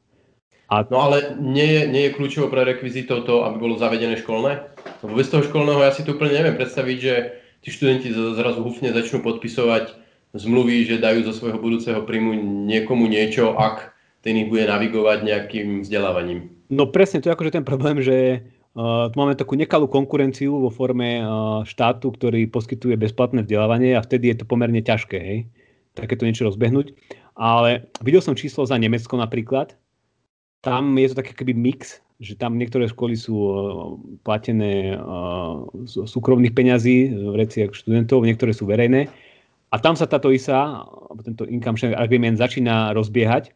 A... 0.65 0.81
No 0.89 1.05
ale 1.05 1.37
nie 1.37 1.65
je, 1.65 1.81
nie 1.85 2.03
je 2.09 2.15
kľúčovo 2.17 2.49
pre 2.49 2.65
rekvizitov 2.65 3.29
to, 3.29 3.45
aby 3.45 3.61
bolo 3.61 3.77
zavedené 3.77 4.17
školné? 4.17 4.65
Lebo 5.05 5.13
bez 5.13 5.29
toho 5.29 5.45
školného 5.45 5.85
ja 5.85 5.93
si 5.93 6.01
to 6.01 6.17
úplne 6.17 6.33
neviem 6.33 6.57
predstaviť, 6.57 6.97
že 6.97 7.13
tí 7.61 7.69
študenti 7.69 8.09
zrazu 8.09 8.65
hufne 8.65 8.89
začnú 8.89 9.21
podpisovať 9.21 9.93
zmluvy, 10.33 10.89
že 10.89 11.03
dajú 11.03 11.21
zo 11.29 11.33
svojho 11.37 11.61
budúceho 11.61 12.01
príjmu 12.03 12.65
niekomu 12.65 13.05
niečo, 13.05 13.53
ak 13.55 13.93
ten 14.25 14.41
ich 14.41 14.49
bude 14.49 14.65
navigovať 14.65 15.21
nejakým 15.21 15.85
vzdelávaním. 15.85 16.49
No 16.73 16.89
presne, 16.89 17.21
to 17.21 17.29
je 17.29 17.35
akože 17.37 17.61
ten 17.61 17.65
problém, 17.65 18.01
že 18.01 18.41
Uh, 18.75 19.07
tu 19.07 19.15
máme 19.23 19.39
takú 19.39 19.55
nekalú 19.55 19.87
konkurenciu 19.87 20.59
vo 20.59 20.67
forme 20.67 21.23
uh, 21.23 21.63
štátu, 21.63 22.11
ktorý 22.11 22.43
poskytuje 22.51 22.99
bezplatné 22.99 23.47
vzdelávanie 23.47 23.95
a 23.95 24.03
vtedy 24.03 24.35
je 24.35 24.43
to 24.43 24.45
pomerne 24.45 24.83
ťažké, 24.83 25.15
hej, 25.15 25.47
takéto 25.95 26.27
niečo 26.27 26.43
rozbehnúť. 26.43 26.91
Ale 27.39 27.87
videl 28.03 28.19
som 28.19 28.35
číslo 28.35 28.67
za 28.67 28.75
Nemecko 28.75 29.15
napríklad. 29.15 29.79
Tam 30.59 30.91
je 30.99 31.07
to 31.07 31.23
taký 31.23 31.31
keby 31.39 31.55
mix, 31.55 32.03
že 32.19 32.35
tam 32.35 32.59
niektoré 32.59 32.91
školy 32.91 33.15
sú 33.15 33.35
uh, 33.39 33.55
platené 34.27 34.99
uh, 34.99 35.63
z 35.87 36.03
súkromných 36.03 36.51
peňazí, 36.51 37.15
v 37.15 37.35
reciach 37.39 37.71
študentov, 37.71 38.27
niektoré 38.27 38.51
sú 38.51 38.67
verejné. 38.67 39.07
A 39.71 39.79
tam 39.79 39.95
sa 39.95 40.03
táto 40.03 40.35
ISA, 40.35 40.83
tento 41.23 41.47
income 41.47 41.79
sharing 41.79 41.95
agreement 41.95 42.35
začína 42.35 42.91
rozbiehať. 42.91 43.55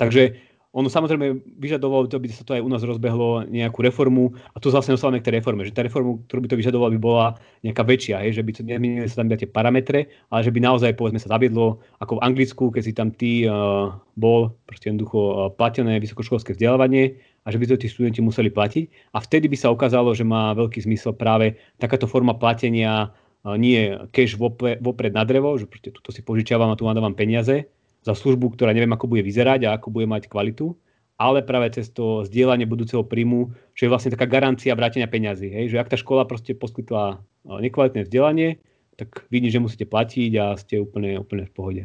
Takže 0.00 0.47
ono 0.68 0.92
samozrejme 0.92 1.56
vyžadovalo, 1.56 2.12
aby 2.12 2.28
sa 2.28 2.44
to 2.44 2.52
aj 2.52 2.60
u 2.60 2.68
nás 2.68 2.84
rozbehlo 2.84 3.48
nejakú 3.48 3.80
reformu 3.80 4.36
a 4.52 4.60
tu 4.60 4.68
zase 4.68 4.92
dostávame 4.92 5.24
k 5.24 5.32
tej 5.32 5.40
reforme, 5.40 5.64
že 5.64 5.72
tá 5.72 5.80
reformu, 5.80 6.20
ktorú 6.28 6.44
by 6.44 6.48
to 6.52 6.60
vyžadovalo, 6.60 6.92
by 6.92 7.00
bola 7.00 7.26
nejaká 7.64 7.88
väčšia, 7.88 8.20
hej, 8.20 8.36
že 8.36 8.44
by 8.44 8.52
to 8.52 8.62
nemenili 8.68 9.08
sa 9.08 9.24
tam 9.24 9.32
tie 9.32 9.48
parametre, 9.48 10.12
ale 10.28 10.40
že 10.44 10.52
by 10.52 10.60
naozaj 10.60 10.92
povedzme 10.92 11.16
sa 11.16 11.32
zaviedlo 11.32 11.80
ako 12.04 12.20
v 12.20 12.22
Anglicku, 12.22 12.64
keď 12.68 12.82
si 12.84 12.92
tam 12.92 13.08
ty 13.08 13.48
uh, 13.48 13.96
bol 14.20 14.52
proste 14.68 14.92
jednoducho 14.92 15.18
uh, 15.18 15.34
platené 15.56 15.96
vysokoškolské 16.04 16.52
vzdelávanie 16.52 17.16
a 17.42 17.48
že 17.48 17.56
by 17.56 17.64
to 17.64 17.80
tí 17.80 17.88
študenti 17.88 18.20
museli 18.20 18.52
platiť. 18.52 19.16
A 19.16 19.24
vtedy 19.24 19.48
by 19.48 19.56
sa 19.56 19.72
ukázalo, 19.72 20.12
že 20.12 20.28
má 20.28 20.52
veľký 20.52 20.84
zmysel 20.84 21.16
práve 21.16 21.56
takáto 21.80 22.04
forma 22.04 22.36
platenia 22.36 23.08
uh, 23.08 23.56
nie 23.56 23.96
cash 24.12 24.36
vopred, 24.36 24.84
na 25.16 25.24
drevo, 25.24 25.56
že 25.56 25.64
tuto 25.64 26.12
si 26.12 26.20
požičiavam 26.20 26.68
a 26.68 26.76
tu 26.76 26.84
vám 26.84 26.92
dávam 26.92 27.16
peniaze, 27.16 27.72
za 28.02 28.14
službu, 28.14 28.54
ktorá 28.54 28.70
neviem, 28.72 28.92
ako 28.94 29.10
bude 29.10 29.22
vyzerať 29.26 29.66
a 29.66 29.74
ako 29.76 29.90
bude 29.90 30.06
mať 30.06 30.30
kvalitu, 30.30 30.74
ale 31.18 31.42
práve 31.42 31.74
cez 31.74 31.90
to 31.90 32.22
zdieľanie 32.22 32.64
budúceho 32.64 33.02
príjmu, 33.02 33.50
čo 33.74 33.86
je 33.86 33.90
vlastne 33.90 34.14
taká 34.14 34.30
garancia 34.30 34.70
vrátenia 34.78 35.10
peňazí. 35.10 35.50
Hej? 35.50 35.74
Že 35.74 35.80
ak 35.82 35.90
tá 35.90 35.96
škola 35.98 36.22
proste 36.24 36.54
poskytla 36.54 37.18
nekvalitné 37.44 38.06
vzdelanie, 38.06 38.62
tak 38.94 39.26
vidíte, 39.30 39.58
že 39.58 39.64
musíte 39.64 39.86
platiť 39.86 40.32
a 40.38 40.54
ste 40.54 40.82
úplne, 40.82 41.18
úplne 41.18 41.46
v 41.46 41.54
pohode. 41.54 41.82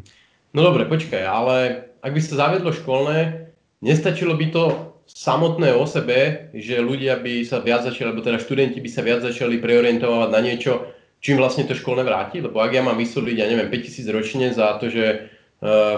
No 0.53 0.61
dobre, 0.61 0.85
počkaj, 0.85 1.25
ale 1.25 1.89
ak 2.05 2.13
by 2.13 2.21
sa 2.21 2.45
zaviedlo 2.45 2.69
školné, 2.69 3.49
nestačilo 3.81 4.37
by 4.37 4.47
to 4.53 4.63
samotné 5.09 5.73
o 5.73 5.85
sebe, 5.89 6.49
že 6.53 6.77
ľudia 6.79 7.17
by 7.17 7.41
sa 7.41 7.59
viac 7.59 7.85
začali, 7.85 8.13
alebo 8.13 8.21
teda 8.21 8.37
študenti 8.37 8.79
by 8.79 8.89
sa 8.89 9.01
viac 9.01 9.25
začali 9.25 9.57
preorientovať 9.57 10.29
na 10.29 10.41
niečo, 10.45 10.93
čím 11.19 11.41
vlastne 11.41 11.65
to 11.65 11.73
školné 11.73 12.05
vráti? 12.05 12.37
Lebo 12.37 12.61
ak 12.61 12.71
ja 12.71 12.85
mám 12.85 12.97
vysúdiť, 13.01 13.35
ja 13.35 13.49
neviem, 13.49 13.69
5000 13.69 14.13
ročne 14.13 14.47
za 14.53 14.77
to, 14.77 14.93
že 14.93 15.29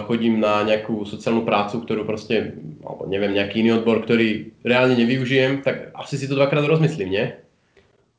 chodím 0.06 0.38
na 0.38 0.62
nejakú 0.62 1.10
sociálnu 1.10 1.42
prácu, 1.42 1.82
ktorú 1.82 2.06
proste, 2.06 2.54
alebo 2.86 3.10
neviem, 3.10 3.34
nejaký 3.34 3.66
iný 3.66 3.82
odbor, 3.82 4.06
ktorý 4.06 4.54
reálne 4.62 4.94
nevyužijem, 4.94 5.66
tak 5.66 5.90
asi 5.98 6.22
si 6.22 6.30
to 6.30 6.38
dvakrát 6.38 6.70
rozmyslím, 6.70 7.10
nie? 7.10 7.26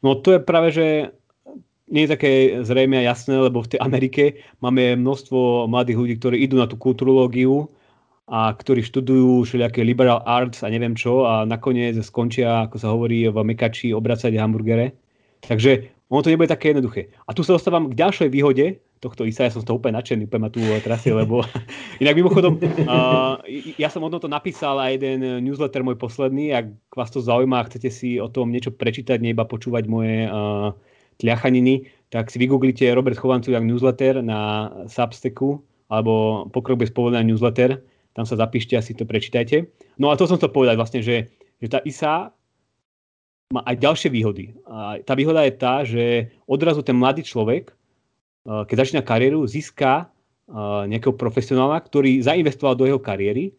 No 0.02 0.18
to 0.18 0.34
je 0.34 0.40
práve, 0.42 0.74
že 0.74 0.86
nie 1.86 2.02
je 2.02 2.12
také 2.18 2.30
zrejme 2.66 2.98
a 2.98 3.06
jasné, 3.06 3.38
lebo 3.38 3.62
v 3.62 3.78
tej 3.78 3.80
Amerike 3.80 4.42
máme 4.58 4.98
množstvo 4.98 5.70
mladých 5.70 5.98
ľudí, 6.02 6.14
ktorí 6.18 6.36
idú 6.42 6.58
na 6.58 6.66
tú 6.66 6.74
kulturológiu, 6.74 7.70
a 8.26 8.50
ktorí 8.50 8.82
študujú 8.82 9.46
všelijaké 9.46 9.86
liberal 9.86 10.18
arts 10.26 10.66
a 10.66 10.70
neviem 10.70 10.98
čo 10.98 11.22
a 11.30 11.46
nakoniec 11.46 11.94
skončia, 12.02 12.66
ako 12.66 12.76
sa 12.82 12.90
hovorí, 12.90 13.22
v 13.30 13.38
mekači 13.46 13.94
obracať 13.94 14.34
hamburgere. 14.34 14.98
Takže 15.46 15.86
ono 16.10 16.26
to 16.26 16.34
nebude 16.34 16.50
také 16.50 16.74
jednoduché. 16.74 17.14
A 17.22 17.30
tu 17.30 17.46
sa 17.46 17.54
dostávam 17.54 17.86
k 17.86 17.94
ďalšej 17.94 18.28
výhode 18.34 18.82
tohto 19.00 19.28
ISA, 19.28 19.48
ja 19.48 19.52
som 19.52 19.62
z 19.62 19.68
toho 19.68 19.78
úplne 19.78 20.00
nadšený, 20.00 20.26
úplne 20.26 20.48
ma 20.48 20.50
tu 20.50 20.60
trasie, 20.80 21.12
lebo 21.12 21.44
inak 22.02 22.16
mimochodom, 22.16 22.56
uh, 22.88 23.40
ja 23.76 23.88
som 23.92 24.02
o 24.02 24.12
tomto 24.12 24.28
napísal 24.28 24.80
aj 24.80 24.96
jeden 24.96 25.44
newsletter 25.44 25.84
môj 25.84 26.00
posledný, 26.00 26.52
ak 26.56 26.72
vás 26.96 27.12
to 27.12 27.20
zaujíma 27.20 27.62
a 27.62 27.66
chcete 27.68 27.88
si 27.92 28.16
o 28.16 28.32
tom 28.32 28.48
niečo 28.48 28.72
prečítať, 28.72 29.20
nie 29.20 29.36
iba 29.36 29.44
počúvať 29.44 29.84
moje 29.88 30.26
uh, 30.26 30.72
tliachaniny, 31.20 31.88
tak 32.08 32.32
si 32.32 32.40
vygooglite 32.40 32.86
Robert 32.92 33.16
Chovancujak 33.20 33.64
newsletter 33.64 34.24
na 34.24 34.70
Substacku 34.88 35.60
alebo 35.86 36.46
pokrok 36.50 36.82
bez 36.82 36.90
povolenia 36.90 37.24
newsletter 37.24 37.78
tam 38.16 38.24
sa 38.24 38.40
zapíšte 38.40 38.72
a 38.72 38.80
si 38.80 38.96
to 38.96 39.04
prečítajte. 39.04 39.68
No 40.00 40.08
a 40.08 40.16
to 40.16 40.24
som 40.24 40.40
chcel 40.40 40.48
povedať 40.48 40.80
vlastne, 40.80 41.04
že, 41.04 41.28
že 41.60 41.68
tá 41.68 41.84
ISA 41.84 42.32
má 43.52 43.60
aj 43.68 43.76
ďalšie 43.76 44.08
výhody. 44.08 44.56
A 44.64 45.04
tá 45.04 45.12
výhoda 45.12 45.44
je 45.44 45.52
tá, 45.52 45.84
že 45.84 46.32
odrazu 46.48 46.80
ten 46.80 46.96
mladý 46.96 47.20
človek, 47.20 47.76
keď 48.46 48.76
začína 48.86 49.02
kariéru, 49.02 49.42
získa 49.44 50.06
eh, 50.06 50.82
nejakého 50.86 51.14
profesionála, 51.18 51.82
ktorý 51.82 52.22
zainvestoval 52.22 52.78
do 52.78 52.86
jeho 52.86 53.02
kariéry 53.02 53.52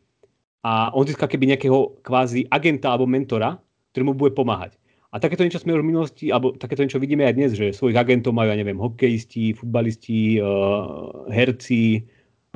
a 0.64 0.92
on 0.96 1.04
získa 1.04 1.28
keby 1.28 1.56
nejakého 1.56 2.00
kvázi 2.02 2.48
agenta 2.48 2.96
alebo 2.96 3.08
mentora, 3.08 3.60
ktorý 3.92 4.04
mu 4.08 4.14
bude 4.16 4.32
pomáhať. 4.32 4.80
A 5.12 5.24
takéto 5.24 5.44
niečo 5.44 5.64
sme 5.64 5.72
už 5.72 5.88
v 5.88 5.90
minulosti, 5.96 6.26
alebo 6.30 6.52
takéto 6.60 6.84
niečo 6.84 7.00
vidíme 7.00 7.24
aj 7.24 7.36
dnes, 7.40 7.52
že 7.56 7.72
svojich 7.72 7.96
agentov 7.96 8.36
majú, 8.36 8.52
ja 8.52 8.60
neviem, 8.60 8.76
hokejisti, 8.76 9.56
futbalisti, 9.56 10.40
eh, 10.40 10.46
herci, 11.32 12.04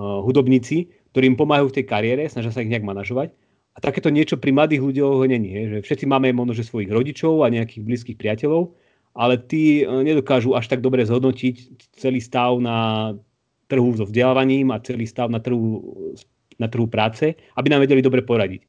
hudobníci, 0.02 0.90
ktorí 1.14 1.30
im 1.30 1.38
pomáhajú 1.38 1.70
v 1.70 1.76
tej 1.78 1.86
kariére, 1.86 2.24
snažia 2.26 2.50
sa 2.50 2.64
ich 2.64 2.72
nejak 2.72 2.88
manažovať. 2.88 3.30
A 3.72 3.78
takéto 3.80 4.12
niečo 4.12 4.36
pri 4.36 4.52
mladých 4.52 4.84
ľuďoch 4.84 5.24
není. 5.32 5.56
Že 5.56 5.78
všetci 5.86 6.06
máme 6.10 6.36
možno 6.36 6.60
svojich 6.60 6.92
rodičov 6.92 7.46
a 7.46 7.54
nejakých 7.54 7.86
blízkych 7.86 8.18
priateľov, 8.20 8.76
ale 9.16 9.40
tí 9.40 9.84
e, 9.84 9.86
nedokážu 9.88 10.56
až 10.56 10.72
tak 10.72 10.80
dobre 10.80 11.04
zhodnotiť 11.04 11.56
celý 12.00 12.20
stav 12.24 12.58
na 12.60 13.12
trhu 13.68 13.96
so 13.96 14.04
vzdelávaním 14.04 14.72
a 14.72 14.84
celý 14.84 15.08
stav 15.08 15.32
na 15.32 15.40
trhu, 15.40 15.80
na 16.60 16.68
trhu 16.68 16.88
práce, 16.88 17.36
aby 17.56 17.68
nám 17.72 17.84
vedeli 17.88 18.04
dobre 18.04 18.24
poradiť. 18.24 18.68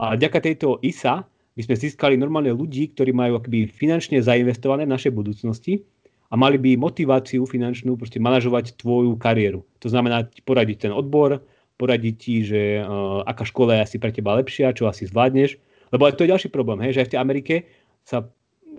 A 0.00 0.16
vďaka 0.16 0.38
tejto 0.44 0.82
ISA 0.84 1.24
by 1.56 1.62
sme 1.64 1.76
získali 1.76 2.14
normálne 2.16 2.52
ľudí, 2.52 2.92
ktorí 2.92 3.12
majú 3.12 3.40
akoby 3.40 3.68
finančne 3.68 4.20
zainvestované 4.20 4.88
v 4.88 4.92
našej 4.92 5.12
budúcnosti 5.12 5.84
a 6.32 6.34
mali 6.36 6.56
by 6.56 6.80
motiváciu 6.80 7.44
finančnú 7.44 8.00
proste 8.00 8.16
manažovať 8.16 8.80
tvoju 8.80 9.20
kariéru. 9.20 9.60
To 9.84 9.88
znamená 9.92 10.24
poradiť 10.48 10.88
ten 10.88 10.92
odbor, 10.92 11.44
poradiť 11.76 12.14
ti, 12.16 12.34
že 12.40 12.80
uh, 12.80 13.20
aká 13.28 13.44
škola 13.44 13.76
je 13.76 13.84
asi 13.84 13.96
pre 14.00 14.12
teba 14.16 14.32
lepšia, 14.40 14.72
čo 14.72 14.88
asi 14.88 15.04
zvládneš. 15.04 15.60
Lebo 15.92 16.08
to 16.08 16.24
je 16.24 16.32
ďalší 16.32 16.48
problém, 16.48 16.80
hej, 16.80 16.96
že 16.96 17.00
aj 17.04 17.06
v 17.08 17.12
tej 17.12 17.20
Amerike 17.20 17.54
sa 18.00 18.24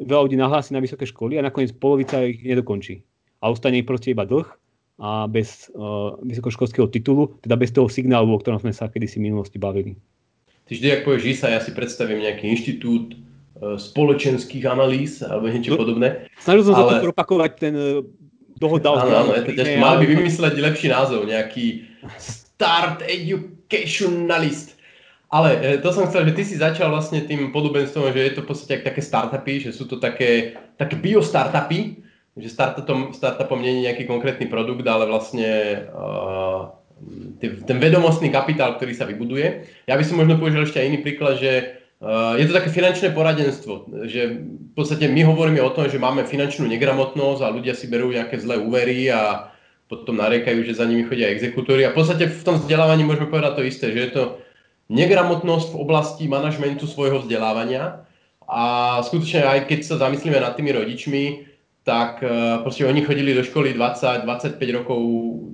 veľa 0.01 0.21
ľudí 0.29 0.37
nahlási 0.39 0.73
na 0.73 0.81
vysoké 0.81 1.05
školy 1.05 1.37
a 1.37 1.45
nakoniec 1.45 1.75
polovica 1.77 2.23
ich 2.25 2.41
nedokončí. 2.41 3.05
A 3.43 3.51
ostane 3.51 3.83
ich 3.83 3.87
proste 3.87 4.15
iba 4.15 4.25
dlh 4.25 4.47
a 5.01 5.25
bez 5.25 5.73
uh, 5.73 6.15
vysokoškolského 6.21 6.87
titulu, 6.87 7.33
teda 7.41 7.57
bez 7.57 7.73
toho 7.73 7.89
signálu, 7.89 8.29
o 8.29 8.39
ktorom 8.39 8.61
sme 8.61 8.71
sa 8.71 8.87
kedysi 8.87 9.17
v 9.17 9.33
minulosti 9.33 9.57
bavili. 9.57 9.97
Ty 10.69 10.79
vždy, 10.79 10.87
ak 10.95 11.01
povieš 11.03 11.23
ISA, 11.27 11.47
ja 11.51 11.59
si 11.59 11.73
predstavím 11.75 12.23
nejaký 12.23 12.45
inštitút 12.53 13.17
uh, 13.17 13.75
spoločenských 13.75 14.63
analýz 14.69 15.25
alebo 15.25 15.49
niečo 15.49 15.75
no, 15.75 15.81
podobné. 15.81 16.29
Snažil 16.39 16.71
som 16.71 16.77
ale... 16.77 16.79
sa 16.79 16.89
to 17.01 17.05
propakovať 17.09 17.51
ten 17.57 17.73
uh, 17.73 18.05
dohoda 18.61 18.95
Áno, 18.95 19.11
áno, 19.11 19.31
je 19.33 19.43
to 19.49 19.53
ťažké. 19.57 19.77
Mali 19.81 20.05
by 20.07 20.13
vymysleť 20.23 20.53
lepší 20.61 20.87
názov, 20.93 21.25
nejaký 21.25 21.89
Start 22.21 23.03
Educationalist. 23.03 24.77
Ale 25.33 25.49
e, 25.57 25.81
to 25.81 25.89
som 25.89 26.05
chcel, 26.05 26.29
že 26.29 26.37
ty 26.37 26.43
si 26.45 26.61
začal 26.61 26.93
vlastne 26.93 27.25
tým 27.25 27.49
podobenstvom, 27.49 28.13
že 28.13 28.21
je 28.21 28.33
to 28.37 28.45
v 28.45 28.49
podstate 28.53 28.85
také 28.85 29.01
startupy, 29.01 29.65
že 29.65 29.73
sú 29.73 29.89
to 29.89 29.97
také, 29.97 30.53
také 30.77 30.93
bio-startupy, 30.93 32.05
že 32.37 32.53
startupom, 32.53 33.17
startupom 33.17 33.57
nie 33.57 33.81
je 33.81 33.85
nejaký 33.89 34.05
konkrétny 34.05 34.45
produkt, 34.45 34.85
ale 34.85 35.09
vlastne 35.09 35.49
uh, 35.89 36.69
ten 37.65 37.77
vedomostný 37.81 38.29
kapitál, 38.29 38.77
ktorý 38.77 38.93
sa 38.93 39.09
vybuduje. 39.09 39.65
Ja 39.89 39.97
by 39.97 40.05
som 40.05 40.21
možno 40.21 40.37
použil 40.37 40.69
ešte 40.69 40.77
aj 40.77 40.87
iný 40.93 40.99
príklad, 41.01 41.41
že 41.41 41.81
uh, 41.97 42.37
je 42.37 42.45
to 42.45 42.53
také 42.53 42.69
finančné 42.69 43.09
poradenstvo, 43.17 43.89
že 44.05 44.37
v 44.37 44.73
podstate 44.77 45.09
my 45.09 45.25
hovoríme 45.33 45.61
o 45.65 45.73
tom, 45.73 45.89
že 45.89 45.97
máme 45.97 46.29
finančnú 46.29 46.69
negramotnosť 46.69 47.41
a 47.41 47.53
ľudia 47.53 47.73
si 47.73 47.89
berú 47.89 48.13
nejaké 48.13 48.37
zlé 48.37 48.61
úvery 48.61 49.09
a 49.09 49.49
potom 49.89 50.17
nariekajú, 50.17 50.61
že 50.61 50.77
za 50.77 50.85
nimi 50.85 51.09
chodia 51.09 51.33
exekútory. 51.33 51.89
A 51.89 51.93
v 51.93 51.97
podstate 51.97 52.29
v 52.29 52.45
tom 52.45 52.61
vzdelávaní 52.61 53.01
môžeme 53.01 53.29
povedať 53.29 53.53
to 53.57 53.63
isté, 53.65 53.89
že 53.93 54.01
je 54.09 54.11
to 54.13 54.23
negramotnosť 54.91 55.75
v 55.75 55.79
oblasti 55.79 56.23
manažmentu 56.27 56.87
svojho 56.89 57.23
vzdelávania. 57.23 58.03
A 58.43 58.99
skutočne 59.03 59.47
aj 59.47 59.59
keď 59.71 59.79
sa 59.87 59.95
zamyslíme 60.03 60.35
nad 60.35 60.55
tými 60.59 60.75
rodičmi, 60.75 61.23
tak 61.83 62.23
e, 62.23 62.59
proste 62.63 62.87
oni 62.87 63.03
chodili 63.03 63.35
do 63.35 63.43
školy 63.43 63.75
20-25 63.75 64.59
rokov 64.75 64.99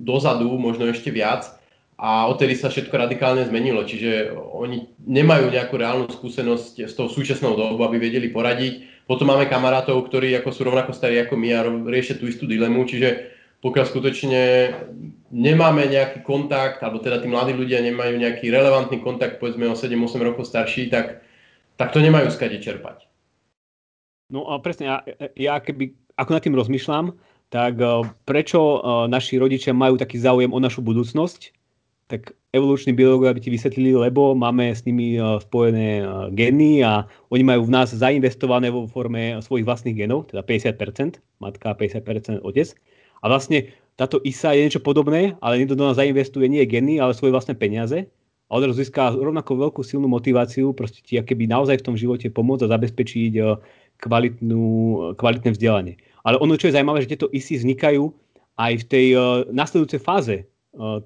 dozadu, 0.02 0.54
možno 0.58 0.86
ešte 0.90 1.10
viac 1.10 1.60
a 2.00 2.24
odtedy 2.32 2.56
sa 2.56 2.72
všetko 2.72 2.96
radikálne 2.96 3.44
zmenilo. 3.44 3.84
Čiže 3.84 4.32
oni 4.32 4.88
nemajú 5.04 5.52
nejakú 5.52 5.76
reálnu 5.76 6.08
skúsenosť 6.08 6.88
s 6.88 6.96
tou 6.96 7.12
súčasnou 7.12 7.52
dobou, 7.60 7.84
aby 7.84 8.00
vedeli 8.00 8.32
poradiť. 8.32 9.04
Potom 9.04 9.28
máme 9.28 9.44
kamarátov, 9.50 10.08
ktorí 10.08 10.32
ako 10.40 10.48
sú 10.48 10.60
rovnako 10.64 10.96
starí 10.96 11.20
ako 11.20 11.36
my 11.36 11.48
a 11.52 11.60
riešia 11.68 12.16
tú 12.16 12.24
istú 12.24 12.48
dilemu, 12.48 12.88
čiže 12.88 13.36
pokiaľ 13.60 13.84
skutočne 13.84 14.42
nemáme 15.28 15.84
nejaký 15.84 16.24
kontakt, 16.24 16.80
alebo 16.80 16.98
teda 16.98 17.20
tí 17.20 17.28
mladí 17.28 17.52
ľudia 17.52 17.84
nemajú 17.84 18.16
nejaký 18.16 18.48
relevantný 18.48 19.04
kontakt, 19.04 19.36
povedzme 19.36 19.68
o 19.68 19.76
7-8 19.76 20.20
rokov 20.24 20.48
starší, 20.48 20.88
tak, 20.88 21.20
tak 21.76 21.92
to 21.92 22.00
nemajú 22.00 22.32
skade 22.32 22.56
čerpať. 22.56 23.04
No 24.32 24.48
a 24.48 24.62
presne, 24.62 24.88
ja, 24.88 24.96
ja 25.36 25.54
keby, 25.60 25.92
ako 26.16 26.30
nad 26.32 26.42
tým 26.42 26.56
rozmýšľam, 26.56 27.12
tak 27.50 27.82
uh, 27.82 28.06
prečo 28.24 28.78
naši 29.10 29.36
rodičia 29.36 29.74
majú 29.74 29.98
taký 29.98 30.22
záujem 30.22 30.54
o 30.54 30.58
našu 30.62 30.86
budúcnosť, 30.86 31.50
tak 32.10 32.34
evoluční 32.50 32.90
biológovia 32.90 33.34
by 33.34 33.40
ti 33.40 33.54
vysvetlili, 33.54 33.94
lebo 33.94 34.34
máme 34.34 34.74
s 34.74 34.82
nimi 34.82 35.14
spojené 35.38 36.02
gény 36.34 36.82
a 36.82 37.06
oni 37.30 37.46
majú 37.46 37.70
v 37.70 37.74
nás 37.78 37.94
zainvestované 37.94 38.66
vo 38.74 38.90
forme 38.90 39.38
svojich 39.38 39.62
vlastných 39.62 39.94
genov, 39.94 40.26
teda 40.26 40.42
50%, 40.42 41.22
matka 41.38 41.70
50% 41.70 42.42
otec. 42.42 42.74
A 43.20 43.28
vlastne 43.28 43.72
táto 44.00 44.20
ISA 44.24 44.56
je 44.56 44.64
niečo 44.64 44.82
podobné, 44.82 45.36
ale 45.44 45.60
niekto 45.60 45.76
do 45.76 45.84
nás 45.84 46.00
zainvestuje 46.00 46.48
nie 46.48 46.64
geny, 46.64 46.96
ale 47.00 47.12
svoje 47.12 47.36
vlastné 47.36 47.52
peniaze 47.56 48.08
a 48.50 48.58
odrazu 48.58 48.82
získa 48.82 49.14
rovnako 49.14 49.70
veľkú 49.70 49.80
silnú 49.86 50.10
motiváciu 50.10 50.74
proste 50.74 50.98
ti 51.06 51.14
keby 51.22 51.46
naozaj 51.46 51.78
v 51.80 51.86
tom 51.86 51.94
živote 51.94 52.26
pomôcť 52.34 52.66
a 52.66 52.72
zabezpečiť 52.74 53.32
eh, 53.38 53.54
kvalitnú, 54.02 54.64
kvalitné 55.14 55.54
vzdelanie. 55.54 55.94
Ale 56.26 56.36
ono, 56.42 56.58
čo 56.58 56.68
je 56.68 56.74
zaujímavé, 56.74 57.06
že 57.06 57.14
tieto 57.14 57.30
ISY 57.30 57.62
vznikajú 57.62 58.10
aj 58.60 58.72
v 58.76 58.84
tej 58.92 59.06
uh, 59.16 59.48
nasledujúcej 59.48 60.00
fáze 60.04 60.36
uh, 60.76 61.00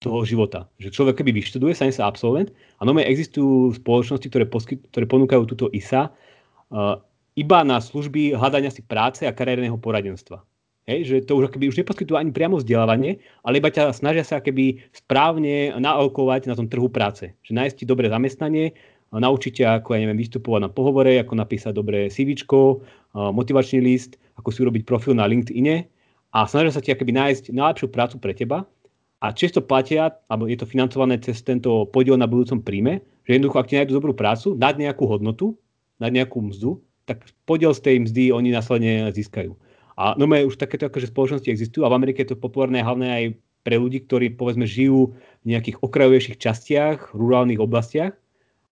toho 0.00 0.18
života. 0.28 0.68
Že 0.76 0.92
človek 0.92 1.24
keby 1.24 1.40
vyštuduje, 1.40 1.72
stane 1.72 1.92
sa 1.92 2.04
absolvent 2.04 2.52
a 2.76 2.84
nové 2.84 3.08
existujú 3.08 3.72
spoločnosti, 3.80 4.28
ktoré, 4.28 4.44
poskyt, 4.44 4.84
ktoré 4.92 5.08
ponúkajú 5.08 5.48
túto 5.48 5.66
ISA 5.72 6.12
uh, 6.12 7.00
iba 7.32 7.58
na 7.64 7.80
služby 7.80 8.36
hľadania 8.36 8.68
si 8.68 8.84
práce 8.84 9.24
a 9.24 9.32
kariérneho 9.32 9.80
poradenstva. 9.80 10.44
Hej, 10.86 11.00
že 11.10 11.16
to 11.26 11.34
už 11.34 11.50
keby 11.50 11.66
už 11.66 11.82
neposkytujú 11.82 12.14
ani 12.14 12.30
priamo 12.30 12.62
vzdelávanie, 12.62 13.18
ale 13.42 13.58
iba 13.58 13.74
ťa 13.74 13.90
snažia 13.90 14.22
sa 14.22 14.38
keby 14.38 14.86
správne 14.94 15.74
naokovať 15.82 16.46
na 16.46 16.54
tom 16.54 16.70
trhu 16.70 16.86
práce. 16.86 17.34
Že 17.42 17.52
nájsť 17.58 17.76
ti 17.82 17.84
dobré 17.90 18.06
zamestnanie, 18.06 18.70
naučiť 19.10 19.52
ťa, 19.62 19.66
ako 19.82 19.98
ja 19.98 20.06
neviem, 20.06 20.22
vystupovať 20.22 20.60
na 20.62 20.70
pohovore, 20.70 21.18
ako 21.18 21.34
napísať 21.42 21.74
dobré 21.74 22.06
CV, 22.06 22.38
motivačný 23.14 23.82
list, 23.82 24.14
ako 24.38 24.48
si 24.54 24.62
urobiť 24.62 24.86
profil 24.86 25.18
na 25.18 25.26
LinkedIne 25.26 25.90
a 26.30 26.46
snažia 26.46 26.70
sa 26.70 26.78
ti 26.78 26.94
keby 26.94 27.10
nájsť 27.18 27.50
najlepšiu 27.50 27.90
prácu 27.90 28.22
pre 28.22 28.30
teba 28.30 28.62
a 29.18 29.34
čisto 29.34 29.58
platia, 29.64 30.14
alebo 30.30 30.46
je 30.46 30.54
to 30.54 30.70
financované 30.70 31.18
cez 31.18 31.42
tento 31.42 31.90
podiel 31.90 32.14
na 32.14 32.30
budúcom 32.30 32.62
príjme, 32.62 33.02
že 33.26 33.34
jednoducho, 33.34 33.58
ak 33.58 33.66
ti 33.72 33.74
nájdu 33.74 33.98
dobrú 33.98 34.14
prácu, 34.14 34.54
nad 34.54 34.78
nejakú 34.78 35.02
hodnotu, 35.08 35.58
nad 35.98 36.14
nejakú 36.14 36.46
mzdu, 36.46 36.78
tak 37.10 37.26
podiel 37.42 37.74
z 37.74 37.80
tej 37.82 37.96
mzdy 38.06 38.22
oni 38.30 38.54
následne 38.54 39.10
získajú. 39.10 39.56
A 39.96 40.12
no 40.20 40.28
už 40.28 40.60
takéto 40.60 40.92
akože 40.92 41.08
spoločnosti 41.08 41.48
existujú 41.48 41.88
a 41.88 41.92
v 41.92 41.96
Amerike 41.96 42.20
je 42.20 42.36
to 42.36 42.40
populárne 42.40 42.84
hlavne 42.84 43.08
aj 43.08 43.24
pre 43.64 43.80
ľudí, 43.80 44.04
ktorí 44.04 44.36
povedzme 44.36 44.68
žijú 44.68 45.16
v 45.42 45.46
nejakých 45.56 45.82
okrajovejších 45.82 46.36
častiach, 46.38 47.16
rurálnych 47.16 47.58
oblastiach 47.58 48.14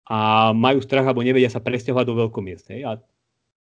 a 0.07 0.53
majú 0.53 0.85
strach 0.85 1.09
alebo 1.09 1.25
nevedia 1.25 1.49
sa 1.49 1.65
presťahovať 1.65 2.05
do 2.07 2.15
veľkomiest. 2.29 2.67
Hej? 2.71 2.81
A 2.87 2.91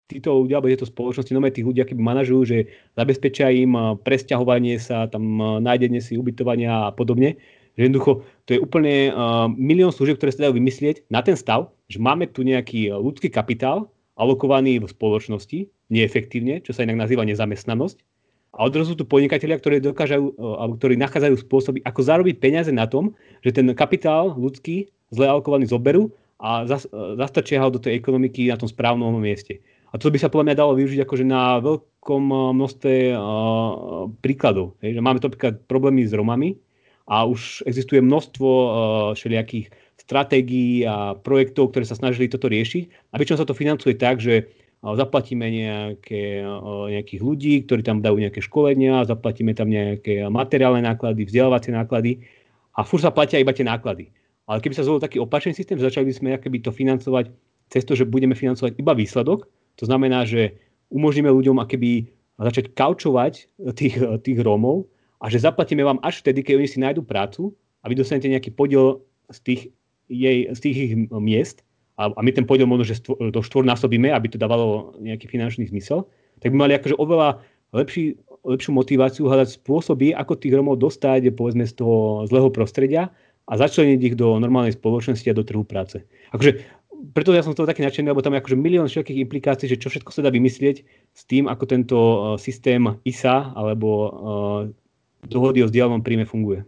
títo 0.06 0.44
ľudia, 0.44 0.60
alebo 0.60 0.68
tieto 0.68 0.84
spoločnosti, 0.84 1.32
no 1.32 1.40
tých 1.48 1.64
ľudí 1.64 1.80
keby 1.82 1.98
manažujú, 1.98 2.42
že 2.44 2.58
zabezpečia 2.94 3.48
im 3.50 3.98
presťahovanie 4.04 4.76
sa, 4.76 5.08
tam 5.08 5.40
nájdenie 5.64 5.98
si 6.04 6.20
ubytovania 6.20 6.92
a 6.92 6.94
podobne. 6.94 7.40
Že 7.74 7.90
jednoducho 7.90 8.12
to 8.46 8.50
je 8.54 8.60
úplne 8.62 9.10
uh, 9.10 9.50
milión 9.50 9.90
služieb, 9.90 10.20
ktoré 10.20 10.30
sa 10.30 10.46
dajú 10.46 10.60
vymyslieť 10.60 11.10
na 11.10 11.26
ten 11.26 11.34
stav, 11.34 11.74
že 11.90 11.98
máme 11.98 12.30
tu 12.30 12.46
nejaký 12.46 12.94
ľudský 12.94 13.32
kapitál 13.32 13.90
alokovaný 14.14 14.78
v 14.78 14.86
spoločnosti, 14.86 15.73
neefektívne, 15.92 16.64
čo 16.64 16.72
sa 16.72 16.84
inak 16.84 17.00
nazýva 17.00 17.26
nezamestnanosť. 17.28 17.98
A 18.54 18.70
odrazu 18.70 18.94
tu 18.94 19.02
podnikatelia, 19.02 19.58
ktorí, 19.58 19.82
dokážajú, 19.82 20.38
alebo 20.38 20.78
ktorí 20.78 20.94
nachádzajú 20.94 21.34
spôsoby, 21.42 21.78
ako 21.82 22.00
zarobiť 22.06 22.36
peniaze 22.38 22.70
na 22.70 22.86
tom, 22.86 23.18
že 23.42 23.50
ten 23.50 23.66
kapitál 23.74 24.30
ľudský, 24.38 24.86
zle 25.10 25.26
alokovaný 25.26 25.66
zoberú 25.66 26.14
a 26.38 26.62
zastačia 27.18 27.58
ho 27.58 27.70
do 27.70 27.82
tej 27.82 27.98
ekonomiky 27.98 28.46
na 28.46 28.58
tom 28.58 28.70
správnom 28.70 29.10
mieste. 29.18 29.58
A 29.90 29.98
to 29.98 30.10
by 30.10 30.18
sa 30.18 30.30
podľa 30.30 30.50
mňa 30.50 30.58
dalo 30.58 30.72
využiť 30.74 31.06
akože 31.06 31.24
na 31.26 31.62
veľkom 31.62 32.24
eh, 32.30 32.38
množstve 32.54 32.92
príkladov. 34.22 34.74
Že 34.82 35.02
máme 35.02 35.18
to 35.18 35.30
napríklad 35.30 35.54
problémy 35.66 36.06
s 36.06 36.14
Romami 36.14 36.58
a 37.04 37.28
už 37.28 37.68
existuje 37.68 38.00
množstvo 38.00 38.48
uh, 38.48 38.72
všelijakých 39.12 39.68
stratégií 40.00 40.88
a 40.88 41.12
projektov, 41.12 41.72
ktoré 41.72 41.84
sa 41.84 41.96
snažili 41.96 42.32
toto 42.32 42.48
riešiť. 42.48 43.12
A 43.12 43.20
väčšinou 43.20 43.40
sa 43.40 43.48
to 43.48 43.52
financuje 43.52 43.92
tak, 43.96 44.24
že 44.24 44.48
zaplatíme 44.92 45.48
nejaké, 45.48 46.44
nejakých 46.92 47.20
ľudí, 47.24 47.64
ktorí 47.64 47.80
tam 47.80 48.04
dajú 48.04 48.20
nejaké 48.20 48.44
školenia, 48.44 49.08
zaplatíme 49.08 49.56
tam 49.56 49.72
nejaké 49.72 50.28
materiálne 50.28 50.84
náklady, 50.84 51.24
vzdelávacie 51.24 51.72
náklady 51.72 52.20
a 52.76 52.84
furt 52.84 53.00
sa 53.00 53.08
platia 53.08 53.40
iba 53.40 53.56
tie 53.56 53.64
náklady. 53.64 54.12
Ale 54.44 54.60
keby 54.60 54.76
sa 54.76 54.84
zvolil 54.84 55.00
taký 55.00 55.16
opačný 55.24 55.56
systém, 55.56 55.80
začali 55.80 56.12
by 56.12 56.12
sme 56.12 56.60
to 56.60 56.68
financovať 56.68 57.32
cez 57.72 57.88
to, 57.88 57.96
že 57.96 58.04
budeme 58.04 58.36
financovať 58.36 58.76
iba 58.76 58.92
výsledok, 58.92 59.48
to 59.80 59.88
znamená, 59.88 60.28
že 60.28 60.52
umožníme 60.92 61.32
ľuďom 61.32 61.64
akéby 61.64 62.12
začať 62.36 62.76
kaučovať 62.76 63.48
tých, 63.78 63.96
tých 64.20 64.38
Rómov 64.44 64.84
a 65.24 65.32
že 65.32 65.40
zaplatíme 65.40 65.80
vám 65.80 65.96
až 66.04 66.20
vtedy, 66.20 66.44
keď 66.44 66.54
oni 66.60 66.68
si 66.68 66.78
nájdu 66.82 67.00
prácu 67.00 67.56
a 67.80 67.88
vy 67.88 67.96
dostanete 67.96 68.28
nejaký 68.28 68.52
podiel 68.52 69.00
z 69.32 69.38
tých, 69.40 69.62
jej, 70.12 70.52
z 70.52 70.58
tých 70.60 70.76
ich 70.76 70.92
miest 71.08 71.64
a, 71.94 72.10
a 72.10 72.20
my 72.20 72.30
ten 72.34 72.46
podiel 72.46 72.66
možno, 72.66 72.86
že 72.86 72.98
stvo, 72.98 73.14
to 73.30 73.40
štvornásobíme, 73.40 74.10
aby 74.10 74.26
to 74.26 74.38
dávalo 74.38 74.98
nejaký 74.98 75.30
finančný 75.30 75.70
zmysel, 75.70 76.06
tak 76.42 76.50
by 76.50 76.66
mali 76.66 76.72
akože 76.74 76.98
oveľa 76.98 77.38
lepší, 77.70 78.18
lepšiu 78.42 78.70
motiváciu 78.74 79.24
hľadať 79.30 79.62
spôsoby, 79.62 80.10
ako 80.14 80.38
tých 80.38 80.54
Rómov 80.54 80.82
dostať 80.82 81.30
povedzme 81.34 81.64
z 81.64 81.74
toho 81.78 82.26
zlého 82.26 82.50
prostredia 82.50 83.14
a 83.46 83.52
začleniť 83.54 84.00
ich 84.00 84.14
do 84.18 84.40
normálnej 84.40 84.74
spoločnosti 84.74 85.28
a 85.30 85.36
do 85.36 85.46
trhu 85.46 85.62
práce. 85.62 86.02
Akože 86.34 86.64
preto 87.12 87.36
ja 87.36 87.44
som 87.44 87.52
toho 87.52 87.68
taký 87.68 87.84
nadšený, 87.84 88.10
lebo 88.10 88.24
tam 88.24 88.32
je 88.32 88.40
akože 88.40 88.56
milión 88.56 88.88
všetkých 88.88 89.22
implikácií, 89.28 89.68
že 89.68 89.76
čo 89.76 89.92
všetko 89.92 90.08
sa 90.08 90.24
dá 90.24 90.30
vymyslieť 90.32 90.76
s 91.12 91.22
tým, 91.28 91.46
ako 91.46 91.64
tento 91.68 91.96
uh, 91.98 92.16
systém 92.40 92.80
ISA 93.04 93.52
alebo 93.52 93.88
uh, 94.00 94.10
dohody 95.28 95.60
o 95.60 95.68
vzdialenom 95.68 96.00
príjme 96.00 96.24
funguje. 96.24 96.64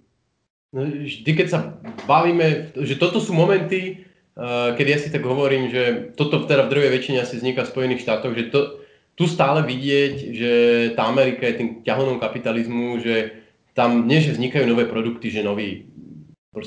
No, 0.76 0.84
vždy, 0.84 1.30
keď 1.32 1.46
sa 1.48 1.58
bavíme, 2.04 2.76
že 2.76 3.00
toto 3.00 3.16
sú 3.16 3.32
momenty, 3.32 4.05
uh, 4.36 4.76
kedy 4.76 4.88
ja 4.92 4.98
si 5.00 5.08
tak 5.08 5.24
hovorím, 5.24 5.72
že 5.72 6.12
toto 6.14 6.44
teda 6.44 6.68
v 6.68 6.72
druhej 6.76 6.90
väčšine 6.92 7.24
asi 7.24 7.40
vzniká 7.40 7.64
v 7.64 7.72
Spojených 7.72 8.04
štátoch, 8.04 8.36
že 8.36 8.52
to, 8.52 8.84
tu 9.16 9.24
stále 9.24 9.64
vidieť, 9.64 10.14
že 10.36 10.52
tá 10.92 11.08
Amerika 11.08 11.48
je 11.48 11.58
tým 11.58 11.70
ťahonom 11.82 12.20
kapitalizmu, 12.20 13.00
že 13.00 13.42
tam 13.72 14.04
nie, 14.08 14.20
že 14.20 14.36
vznikajú 14.36 14.64
nové 14.68 14.84
produkty, 14.88 15.28
že 15.32 15.44
nový 15.44 15.88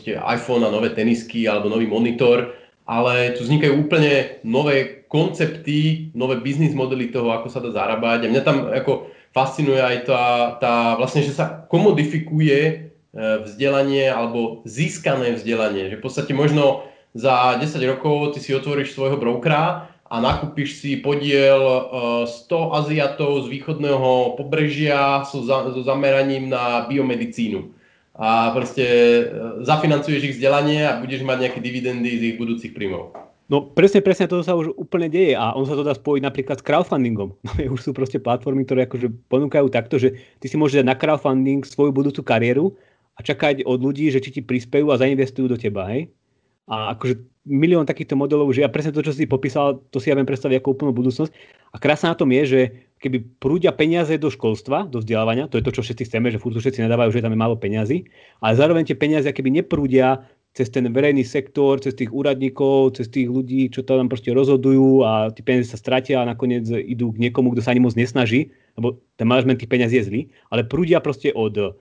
iPhone 0.05 0.65
a 0.65 0.73
nové 0.73 0.93
tenisky 0.93 1.49
alebo 1.49 1.69
nový 1.69 1.89
monitor, 1.89 2.53
ale 2.85 3.33
tu 3.33 3.45
vznikajú 3.45 3.85
úplne 3.85 4.41
nové 4.45 5.05
koncepty, 5.09 6.09
nové 6.13 6.37
biznis 6.37 6.77
modely 6.77 7.09
toho, 7.09 7.33
ako 7.33 7.49
sa 7.49 7.61
dá 7.61 7.73
zarábať. 7.73 8.25
A 8.25 8.31
mňa 8.33 8.43
tam 8.45 8.69
ako 8.69 9.09
fascinuje 9.33 9.81
aj 9.81 9.97
tá, 10.05 10.23
tá 10.61 10.73
vlastne, 10.97 11.25
že 11.25 11.33
sa 11.33 11.65
komodifikuje 11.69 12.57
e, 12.61 12.75
vzdelanie 13.45 14.09
alebo 14.09 14.61
získané 14.65 15.37
vzdelanie. 15.37 15.89
Že 15.93 15.97
v 15.97 16.05
podstate 16.05 16.33
možno 16.37 16.88
za 17.13 17.57
10 17.57 17.65
rokov 17.89 18.37
ty 18.37 18.39
si 18.39 18.53
otvoríš 18.53 18.93
svojho 18.93 19.17
brokera 19.17 19.89
a 20.09 20.15
nakúpiš 20.17 20.81
si 20.81 20.97
podiel 20.97 21.61
100 22.25 22.25
e, 22.25 22.65
Aziatov 22.81 23.45
z 23.45 23.47
východného 23.53 24.37
pobrežia 24.37 25.25
so, 25.25 25.45
za, 25.45 25.69
so 25.69 25.81
zameraním 25.85 26.49
na 26.49 26.85
biomedicínu 26.89 27.79
a 28.19 28.51
proste 28.51 28.83
e, 28.83 29.21
zafinancuješ 29.63 30.21
ich 30.25 30.35
vzdelanie 30.35 30.83
a 30.83 30.99
budeš 30.99 31.23
mať 31.23 31.37
nejaké 31.47 31.59
dividendy 31.63 32.09
z 32.19 32.23
ich 32.33 32.37
budúcich 32.37 32.75
príjmov. 32.75 33.15
No 33.49 33.65
presne, 33.65 34.05
presne 34.05 34.29
toto 34.29 34.45
sa 34.45 34.53
už 34.53 34.77
úplne 34.77 35.09
deje 35.09 35.33
a 35.33 35.57
on 35.57 35.65
sa 35.65 35.73
to 35.73 35.81
dá 35.81 35.97
spojiť 35.97 36.21
napríklad 36.21 36.61
s 36.61 36.65
crowdfundingom. 36.67 37.33
No, 37.47 37.73
už 37.73 37.81
sú 37.81 37.91
proste 37.95 38.21
platformy, 38.21 38.67
ktoré 38.67 38.85
akože 38.85 39.09
ponúkajú 39.31 39.73
takto, 39.73 39.97
že 39.97 40.19
ty 40.37 40.45
si 40.45 40.59
môžeš 40.59 40.83
dať 40.83 40.87
na 40.89 40.99
crowdfunding 40.99 41.65
svoju 41.65 41.95
budúcu 41.95 42.21
kariéru 42.21 42.75
a 43.17 43.25
čakať 43.25 43.65
od 43.65 43.79
ľudí, 43.81 44.11
že 44.11 44.21
či 44.21 44.35
ti 44.35 44.41
prispejú 44.43 44.91
a 44.93 44.99
zainvestujú 44.99 45.49
do 45.49 45.57
teba, 45.57 45.87
hej? 45.89 46.11
A 46.69 46.93
akože 46.93 47.17
milión 47.49 47.89
takýchto 47.89 48.13
modelov, 48.13 48.53
že 48.53 48.61
ja 48.61 48.69
presne 48.69 48.93
to, 48.93 49.01
čo 49.01 49.09
si 49.09 49.25
popísal, 49.25 49.81
to 49.89 49.97
si 49.97 50.13
ja 50.13 50.15
viem 50.15 50.29
predstaviť 50.29 50.61
ako 50.61 50.77
úplnú 50.77 50.91
budúcnosť. 50.93 51.33
A 51.73 51.77
krásne 51.81 52.13
na 52.13 52.17
tom 52.17 52.29
je, 52.29 52.43
že 52.45 52.61
keby 53.01 53.41
prúdia 53.41 53.73
peniaze 53.73 54.13
do 54.21 54.29
školstva, 54.29 54.85
do 54.85 55.01
vzdelávania, 55.01 55.49
to 55.49 55.57
je 55.57 55.65
to, 55.65 55.73
čo 55.73 55.81
všetci 55.81 56.05
chceme, 56.05 56.29
že 56.29 56.37
furt 56.37 56.53
všetci 56.53 56.85
nadávajú, 56.85 57.09
že 57.09 57.25
tam 57.25 57.33
je 57.33 57.41
málo 57.41 57.57
peňazí, 57.57 58.05
ale 58.45 58.53
zároveň 58.53 58.85
tie 58.85 58.97
peniaze 58.97 59.25
keby 59.25 59.65
neprúdia 59.65 60.29
cez 60.53 60.69
ten 60.73 60.85
verejný 60.89 61.21
sektor, 61.21 61.77
cez 61.77 61.93
tých 61.93 62.09
úradníkov, 62.09 62.97
cez 62.97 63.07
tých 63.09 63.29
ľudí, 63.29 63.69
čo 63.69 63.85
tam 63.85 64.09
proste 64.09 64.33
rozhodujú 64.33 65.05
a 65.05 65.29
tie 65.29 65.45
peniaze 65.45 65.69
sa 65.69 65.77
stratia 65.77 66.21
a 66.21 66.29
nakoniec 66.29 66.65
idú 66.69 67.13
k 67.13 67.29
niekomu, 67.29 67.53
kto 67.53 67.61
sa 67.61 67.71
ani 67.73 67.85
moc 67.85 67.93
nesnaží, 67.93 68.49
lebo 68.77 68.97
ten 69.17 69.29
manažment 69.29 69.61
tých 69.61 69.69
peniazí 69.69 70.01
je 70.01 70.09
zlý, 70.09 70.21
ale 70.49 70.65
prúdia 70.65 70.97
proste 70.99 71.29
od 71.37 71.53
uh, 71.53 71.71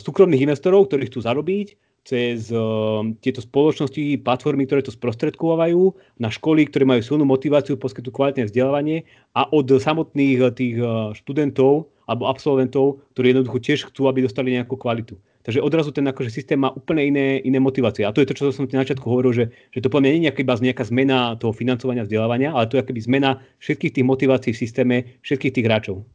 súkromných 0.00 0.48
investorov, 0.48 0.88
ktorí 0.88 1.12
chcú 1.12 1.20
zarobiť, 1.20 1.76
cez 2.02 2.50
uh, 2.50 3.06
tieto 3.22 3.38
spoločnosti, 3.38 4.22
platformy, 4.26 4.66
ktoré 4.66 4.82
to 4.82 4.90
sprostredkovajú, 4.90 5.94
na 6.18 6.28
školy, 6.28 6.66
ktoré 6.66 6.82
majú 6.82 7.02
silnú 7.02 7.24
motiváciu 7.24 7.78
poskytnúť 7.78 8.14
kvalitné 8.14 8.42
vzdelávanie 8.50 9.06
a 9.38 9.46
od 9.46 9.70
samotných 9.70 10.38
uh, 10.42 10.50
tých 10.50 10.76
uh, 10.82 11.14
študentov 11.14 11.86
alebo 12.10 12.26
absolventov, 12.26 13.06
ktorí 13.14 13.30
jednoducho 13.30 13.58
tiež 13.62 13.80
chcú, 13.90 14.10
aby 14.10 14.26
dostali 14.26 14.50
nejakú 14.52 14.74
kvalitu. 14.74 15.14
Takže 15.42 15.58
odrazu 15.58 15.90
ten 15.90 16.06
akože, 16.06 16.30
systém 16.30 16.54
má 16.54 16.70
úplne 16.70 17.02
iné, 17.02 17.42
iné 17.42 17.58
motivácie. 17.58 18.06
A 18.06 18.14
to 18.14 18.22
je 18.22 18.30
to, 18.30 18.38
čo 18.38 18.54
som 18.54 18.70
na 18.70 18.86
začiatku 18.86 19.02
hovoril, 19.02 19.34
že, 19.34 19.44
že 19.74 19.82
to 19.82 19.90
podľa 19.90 20.14
nie 20.14 20.30
je 20.30 20.38
iba 20.38 20.54
nejaká 20.54 20.86
zmena 20.86 21.34
toho 21.34 21.50
financovania 21.50 22.06
vzdelávania, 22.06 22.54
ale 22.54 22.70
to 22.70 22.78
je 22.78 22.82
akoby 22.86 23.00
zmena 23.02 23.42
všetkých 23.58 23.94
tých 23.98 24.06
motivácií 24.06 24.52
v 24.54 24.62
systéme 24.62 24.96
všetkých 25.26 25.54
tých 25.58 25.66
hráčov. 25.66 26.06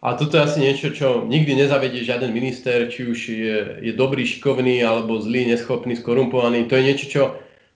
A 0.00 0.16
toto 0.16 0.40
je 0.40 0.46
asi 0.48 0.58
niečo, 0.64 0.96
čo 0.96 1.28
nikdy 1.28 1.60
nezavedie 1.60 2.00
žiaden 2.00 2.32
minister, 2.32 2.88
či 2.88 3.04
už 3.04 3.18
je, 3.28 3.56
je 3.84 3.92
dobrý, 3.92 4.24
šikovný, 4.24 4.80
alebo 4.80 5.20
zlý, 5.20 5.44
neschopný, 5.52 5.92
skorumpovaný. 5.92 6.64
To 6.72 6.80
je 6.80 6.86
niečo, 6.88 7.06
čo 7.12 7.22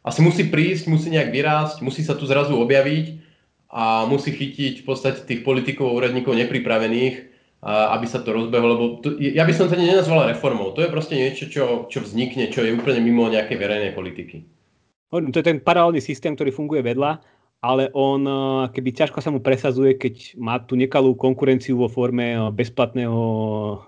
asi 0.00 0.24
musí 0.24 0.48
prísť, 0.48 0.88
musí 0.88 1.12
nejak 1.12 1.28
vyrásť, 1.28 1.84
musí 1.84 2.00
sa 2.00 2.16
tu 2.16 2.24
zrazu 2.24 2.56
objaviť 2.56 3.20
a 3.68 4.08
musí 4.08 4.32
chytiť 4.32 4.80
v 4.80 4.86
podstate 4.88 5.20
tých 5.28 5.44
politikov 5.44 5.92
a 5.92 5.96
úradníkov 6.00 6.32
nepripravených, 6.32 7.14
a, 7.60 7.92
aby 8.00 8.08
sa 8.08 8.24
to 8.24 8.32
rozbehlo, 8.32 8.68
lebo 8.72 8.84
to, 9.04 9.20
ja 9.20 9.44
by 9.44 9.52
som 9.52 9.68
to 9.68 9.76
nenazval 9.76 10.24
reformou. 10.24 10.72
To 10.72 10.80
je 10.80 10.88
proste 10.88 11.20
niečo, 11.20 11.52
čo, 11.52 11.64
čo 11.92 12.00
vznikne, 12.00 12.48
čo 12.48 12.64
je 12.64 12.72
úplne 12.72 13.04
mimo 13.04 13.28
nejakej 13.28 13.60
verejnej 13.60 13.92
politiky. 13.92 14.48
To 15.12 15.20
je 15.20 15.46
ten 15.46 15.60
paralelný 15.60 16.00
systém, 16.00 16.32
ktorý 16.32 16.56
funguje 16.56 16.80
vedľa 16.80 17.33
ale 17.64 17.88
on 17.96 18.20
eh, 18.28 18.36
keby 18.76 18.92
ťažko 18.92 19.24
sa 19.24 19.32
mu 19.32 19.40
presazuje, 19.40 19.96
keď 19.96 20.36
má 20.36 20.60
tú 20.60 20.76
nekalú 20.76 21.16
konkurenciu 21.16 21.80
vo 21.80 21.88
forme 21.88 22.36
eh, 22.36 22.40
bezplatného 22.52 23.22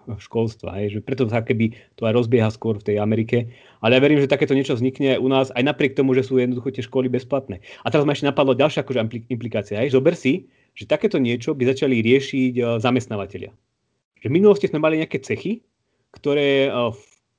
eh, 0.08 0.16
školstva. 0.16 0.80
Hej. 0.80 0.96
Že 0.96 1.00
preto 1.04 1.22
sa 1.28 1.44
keby 1.44 1.76
to 2.00 2.08
aj 2.08 2.16
rozbieha 2.16 2.48
skôr 2.48 2.80
v 2.80 2.88
tej 2.88 2.96
Amerike. 2.96 3.52
Ale 3.84 4.00
ja 4.00 4.00
verím, 4.00 4.24
že 4.24 4.32
takéto 4.32 4.56
niečo 4.56 4.72
vznikne 4.72 5.20
u 5.20 5.28
nás 5.28 5.52
aj 5.52 5.60
napriek 5.60 5.92
tomu, 5.92 6.16
že 6.16 6.24
sú 6.24 6.40
jednoducho 6.40 6.72
tie 6.72 6.88
školy 6.88 7.12
bezplatné. 7.12 7.60
A 7.84 7.92
teraz 7.92 8.08
ma 8.08 8.16
ešte 8.16 8.24
napadlo 8.24 8.56
ďalšia 8.56 8.80
akože 8.80 9.28
implikácia. 9.28 9.76
Hej. 9.76 9.92
Zober 9.92 10.16
si, 10.16 10.48
že 10.72 10.88
takéto 10.88 11.20
niečo 11.20 11.52
by 11.52 11.68
začali 11.68 12.00
riešiť 12.00 12.80
zamestnávateľia. 12.80 13.52
Že 14.24 14.26
v 14.32 14.36
minulosti 14.36 14.72
sme 14.72 14.80
mali 14.80 15.04
nejaké 15.04 15.20
cechy, 15.20 15.60
ktoré 16.16 16.72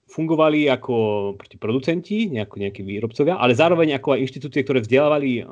fungovali 0.08 0.72
ako 0.72 0.96
producenti, 1.60 2.32
nejako 2.32 2.56
nejakí 2.64 2.82
výrobcovia, 2.82 3.38
ale 3.38 3.54
zároveň 3.54 4.00
ako 4.00 4.18
aj 4.18 4.24
inštitúcie, 4.24 4.64
ktoré 4.64 4.80
vzdelávali 4.82 5.44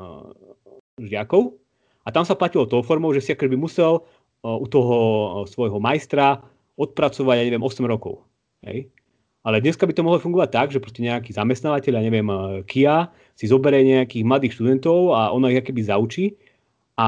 žiakov 1.00 1.60
a 2.08 2.10
tam 2.12 2.24
sa 2.24 2.40
platilo 2.40 2.64
tou 2.64 2.80
formou, 2.80 3.12
že 3.12 3.20
si 3.20 3.36
akoby 3.36 3.60
musel 3.60 4.08
u 4.46 4.66
toho 4.70 4.96
svojho 5.50 5.82
majstra 5.82 6.40
odpracovať, 6.80 7.36
ja 7.36 7.44
neviem, 7.44 7.64
8 7.64 7.84
rokov. 7.84 8.24
Hej? 8.64 8.88
Ale 9.46 9.62
dneska 9.62 9.84
by 9.84 9.94
to 9.94 10.06
mohlo 10.06 10.24
fungovať 10.24 10.50
tak, 10.50 10.68
že 10.72 10.80
proste 10.80 11.04
nejaký 11.04 11.36
zamestnávateľ, 11.36 11.94
ja 12.00 12.04
neviem, 12.04 12.30
Kia, 12.66 13.12
si 13.36 13.46
zoberie 13.50 13.84
nejakých 13.84 14.24
mladých 14.24 14.56
študentov 14.56 15.12
a 15.12 15.36
ona 15.36 15.52
ich 15.52 15.62
keby 15.66 15.84
zaučí 15.84 16.40
a 16.96 17.08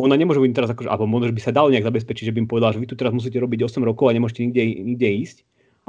ona 0.00 0.16
nemôže 0.16 0.40
byť 0.40 0.56
teraz 0.56 0.70
akože, 0.72 0.88
alebo 0.88 1.04
možno 1.04 1.36
by 1.36 1.42
sa 1.44 1.52
dalo 1.52 1.68
nejak 1.68 1.84
zabezpečiť, 1.84 2.32
že 2.32 2.34
by 2.34 2.38
im 2.46 2.50
povedal, 2.50 2.72
že 2.72 2.80
vy 2.80 2.88
tu 2.88 2.96
teraz 2.96 3.12
musíte 3.12 3.36
robiť 3.36 3.60
8 3.68 3.84
rokov 3.84 4.08
a 4.08 4.16
nemôžete 4.16 4.48
nikde, 4.48 4.62
nikde 4.88 5.08
ísť. 5.28 5.38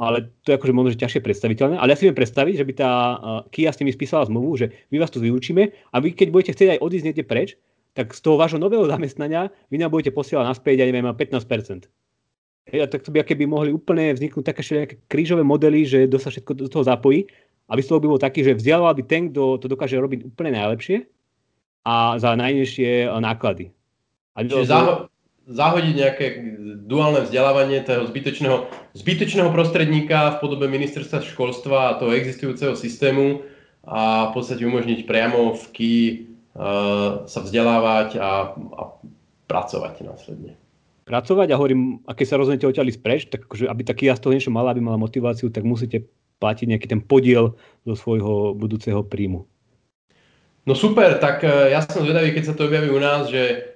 Ale 0.00 0.32
to 0.48 0.50
je 0.50 0.56
akože 0.56 0.72
možno, 0.72 0.96
že 0.96 1.02
ťažšie 1.04 1.20
predstaviteľné. 1.20 1.76
Ale 1.76 1.92
ja 1.92 1.96
si 2.00 2.08
viem 2.08 2.16
predstaviť, 2.16 2.54
že 2.56 2.64
by 2.64 2.72
tá 2.72 2.90
uh, 2.90 3.16
Kia 3.52 3.68
s 3.68 3.76
nimi 3.84 3.92
spísala 3.92 4.24
zmluvu, 4.24 4.56
že 4.56 4.72
my 4.88 4.96
vás 4.96 5.12
tu 5.12 5.20
vyučíme 5.20 5.92
a 5.92 5.96
vy 6.00 6.16
keď 6.16 6.28
budete 6.32 6.52
chcieť 6.56 6.80
aj 6.80 6.80
odísť 6.80 7.04
niekde 7.04 7.24
preč, 7.28 7.60
tak 7.92 8.16
z 8.16 8.20
toho 8.24 8.40
vášho 8.40 8.56
nového 8.56 8.88
zamestnania 8.88 9.52
vy 9.68 9.76
nám 9.76 9.92
budete 9.92 10.14
posielať 10.14 10.56
naspäť, 10.56 10.80
ja 10.80 10.86
neviem, 10.88 11.04
15%. 11.04 11.90
Ja, 12.70 12.86
tak 12.86 13.02
to 13.02 13.10
by 13.10 13.26
keby 13.26 13.50
mohli 13.50 13.74
úplne 13.74 14.14
vzniknúť 14.14 14.44
také 14.46 14.62
nejaké 14.62 14.96
krížové 15.10 15.42
modely, 15.42 15.82
že 15.82 16.06
sa 16.22 16.30
všetko 16.30 16.52
do 16.54 16.70
toho 16.70 16.86
zapojí. 16.86 17.26
A 17.70 17.74
výsledok 17.78 18.06
by 18.06 18.08
bol 18.14 18.22
taký, 18.22 18.46
že 18.46 18.58
vzdialoval 18.58 18.94
by 18.98 19.02
ten, 19.06 19.22
kto 19.30 19.58
to 19.58 19.66
dokáže 19.66 19.98
robiť 19.98 20.26
úplne 20.26 20.54
najlepšie 20.58 21.06
a 21.86 22.18
za 22.18 22.34
najnižšie 22.34 23.10
náklady. 23.10 23.74
A 24.38 24.46
Čiže 24.46 24.70
zaho- 24.70 25.10
zahodiť 25.50 25.94
nejaké 25.98 26.26
duálne 26.84 27.24
vzdelávanie 27.24 27.84
toho 27.84 28.08
zbytočného, 28.08 28.68
zbytočného 28.96 29.50
prostredníka 29.52 30.36
v 30.36 30.40
podobe 30.40 30.66
ministerstva 30.66 31.20
školstva 31.22 31.78
a 31.92 31.96
toho 32.00 32.16
existujúceho 32.16 32.74
systému 32.74 33.44
a 33.84 34.30
v 34.30 34.32
podstate 34.36 34.64
umožniť 34.64 35.08
priamo 35.08 35.56
v 35.56 35.64
KI 35.72 35.98
uh, 36.56 37.24
sa 37.24 37.40
vzdelávať 37.40 38.16
a, 38.20 38.56
a 38.56 38.82
pracovať 39.48 39.94
následne. 40.04 40.52
Pracovať 41.08 41.48
a 41.50 41.58
hovorím, 41.58 42.04
a 42.06 42.14
keď 42.14 42.26
sa 42.28 42.38
rozhodnete 42.38 42.70
odtiaľ 42.70 42.92
spreč, 42.94 43.26
tak 43.26 43.50
akože, 43.50 43.66
aby 43.66 43.82
taký 43.82 44.06
ja 44.06 44.14
z 44.14 44.22
toho 44.22 44.34
niečo 44.36 44.54
mala, 44.54 44.70
aby 44.70 44.84
mala 44.84 45.00
motiváciu, 45.00 45.50
tak 45.50 45.66
musíte 45.66 46.06
platiť 46.38 46.66
nejaký 46.70 46.86
ten 46.86 47.02
podiel 47.02 47.58
zo 47.82 47.94
svojho 47.98 48.54
budúceho 48.56 49.02
príjmu. 49.02 49.44
No 50.68 50.78
super, 50.78 51.18
tak 51.18 51.42
e, 51.42 51.72
ja 51.72 51.82
som 51.82 52.04
zvedavý, 52.04 52.30
keď 52.30 52.52
sa 52.52 52.54
to 52.54 52.68
objaví 52.68 52.92
u 52.92 53.00
nás, 53.00 53.26
že 53.26 53.69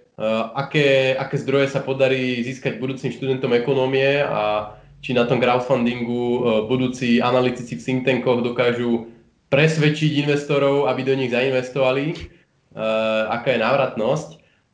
aké, 0.55 1.19
aké 1.19 1.37
zdroje 1.43 1.75
sa 1.75 1.83
podarí 1.83 2.39
získať 2.47 2.79
budúcim 2.79 3.11
študentom 3.11 3.51
ekonómie 3.55 4.23
a 4.23 4.75
či 5.05 5.13
na 5.13 5.29
tom 5.29 5.37
crowdfundingu 5.37 6.25
uh, 6.41 6.41
budúci 6.65 7.21
analytici 7.21 7.77
v 7.77 7.83
think 7.85 8.01
tankoch 8.09 8.41
dokážu 8.41 9.05
presvedčiť 9.53 10.25
investorov, 10.25 10.89
aby 10.89 11.05
do 11.05 11.13
nich 11.13 11.29
zainvestovali, 11.29 12.17
uh, 12.17 13.29
aká 13.29 13.53
je 13.53 13.61
návratnosť. 13.61 14.29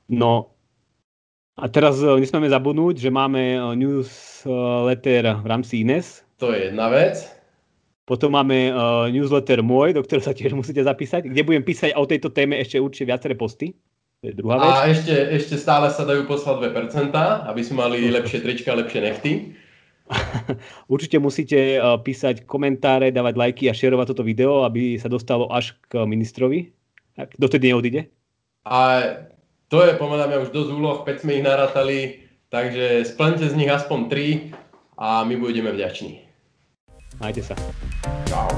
No 0.07 0.55
a 1.59 1.67
teraz 1.69 2.01
nesmieme 2.01 2.49
zabudnúť, 2.49 3.03
že 3.03 3.11
máme 3.13 3.75
newsletter 3.77 5.45
v 5.45 5.47
rámci 5.47 5.85
INES. 5.85 6.25
To 6.41 6.57
je 6.57 6.73
jedna 6.73 6.89
vec. 6.89 7.21
Potom 8.09 8.33
máme 8.33 8.73
newsletter 9.13 9.61
môj, 9.61 9.93
do 9.93 10.01
ktorého 10.01 10.25
sa 10.25 10.33
tiež 10.33 10.57
musíte 10.57 10.81
zapísať, 10.81 11.29
kde 11.29 11.45
budem 11.45 11.61
písať 11.61 11.95
o 12.01 12.09
tejto 12.09 12.33
téme 12.33 12.57
ešte 12.57 12.81
určite 12.81 13.13
viaceré 13.13 13.37
posty. 13.37 13.77
Je 14.21 14.37
druhá 14.37 14.61
vec. 14.61 14.69
A 14.69 14.85
ešte, 14.93 15.15
ešte 15.33 15.57
stále 15.57 15.89
sa 15.89 16.05
dajú 16.05 16.29
poslať 16.29 16.69
2%, 16.69 17.09
aby 17.49 17.61
sme 17.65 17.89
mali 17.89 18.13
lepšie 18.13 18.45
trička, 18.45 18.77
lepšie 18.77 19.01
nechty. 19.01 19.57
Určite 20.93 21.17
musíte 21.17 21.81
uh, 21.81 21.97
písať 21.97 22.45
komentáre, 22.45 23.17
dávať 23.17 23.35
lajky 23.41 23.65
a 23.73 23.77
šerovať 23.77 24.13
toto 24.13 24.27
video, 24.27 24.69
aby 24.69 25.01
sa 25.01 25.09
dostalo 25.09 25.49
až 25.49 25.73
k 25.89 26.05
ministrovi. 26.05 26.69
Tak 27.17 27.33
dotedy 27.41 27.73
neodíde. 27.73 28.13
A 28.69 29.01
to 29.73 29.89
je 29.89 29.97
podľa 29.97 30.29
mňa 30.29 30.39
už 30.45 30.53
dosť 30.53 30.71
úloh, 30.77 31.01
5 31.09 31.25
sme 31.25 31.41
ich 31.41 31.47
narátali, 31.47 32.29
takže 32.53 33.09
splňte 33.09 33.49
z 33.49 33.57
nich 33.57 33.73
aspoň 33.73 33.99
3 34.53 35.01
a 35.01 35.25
my 35.25 35.35
budeme 35.41 35.73
vďační. 35.73 36.21
Majte 37.25 37.41
sa. 37.41 37.57
Čau. 38.29 38.53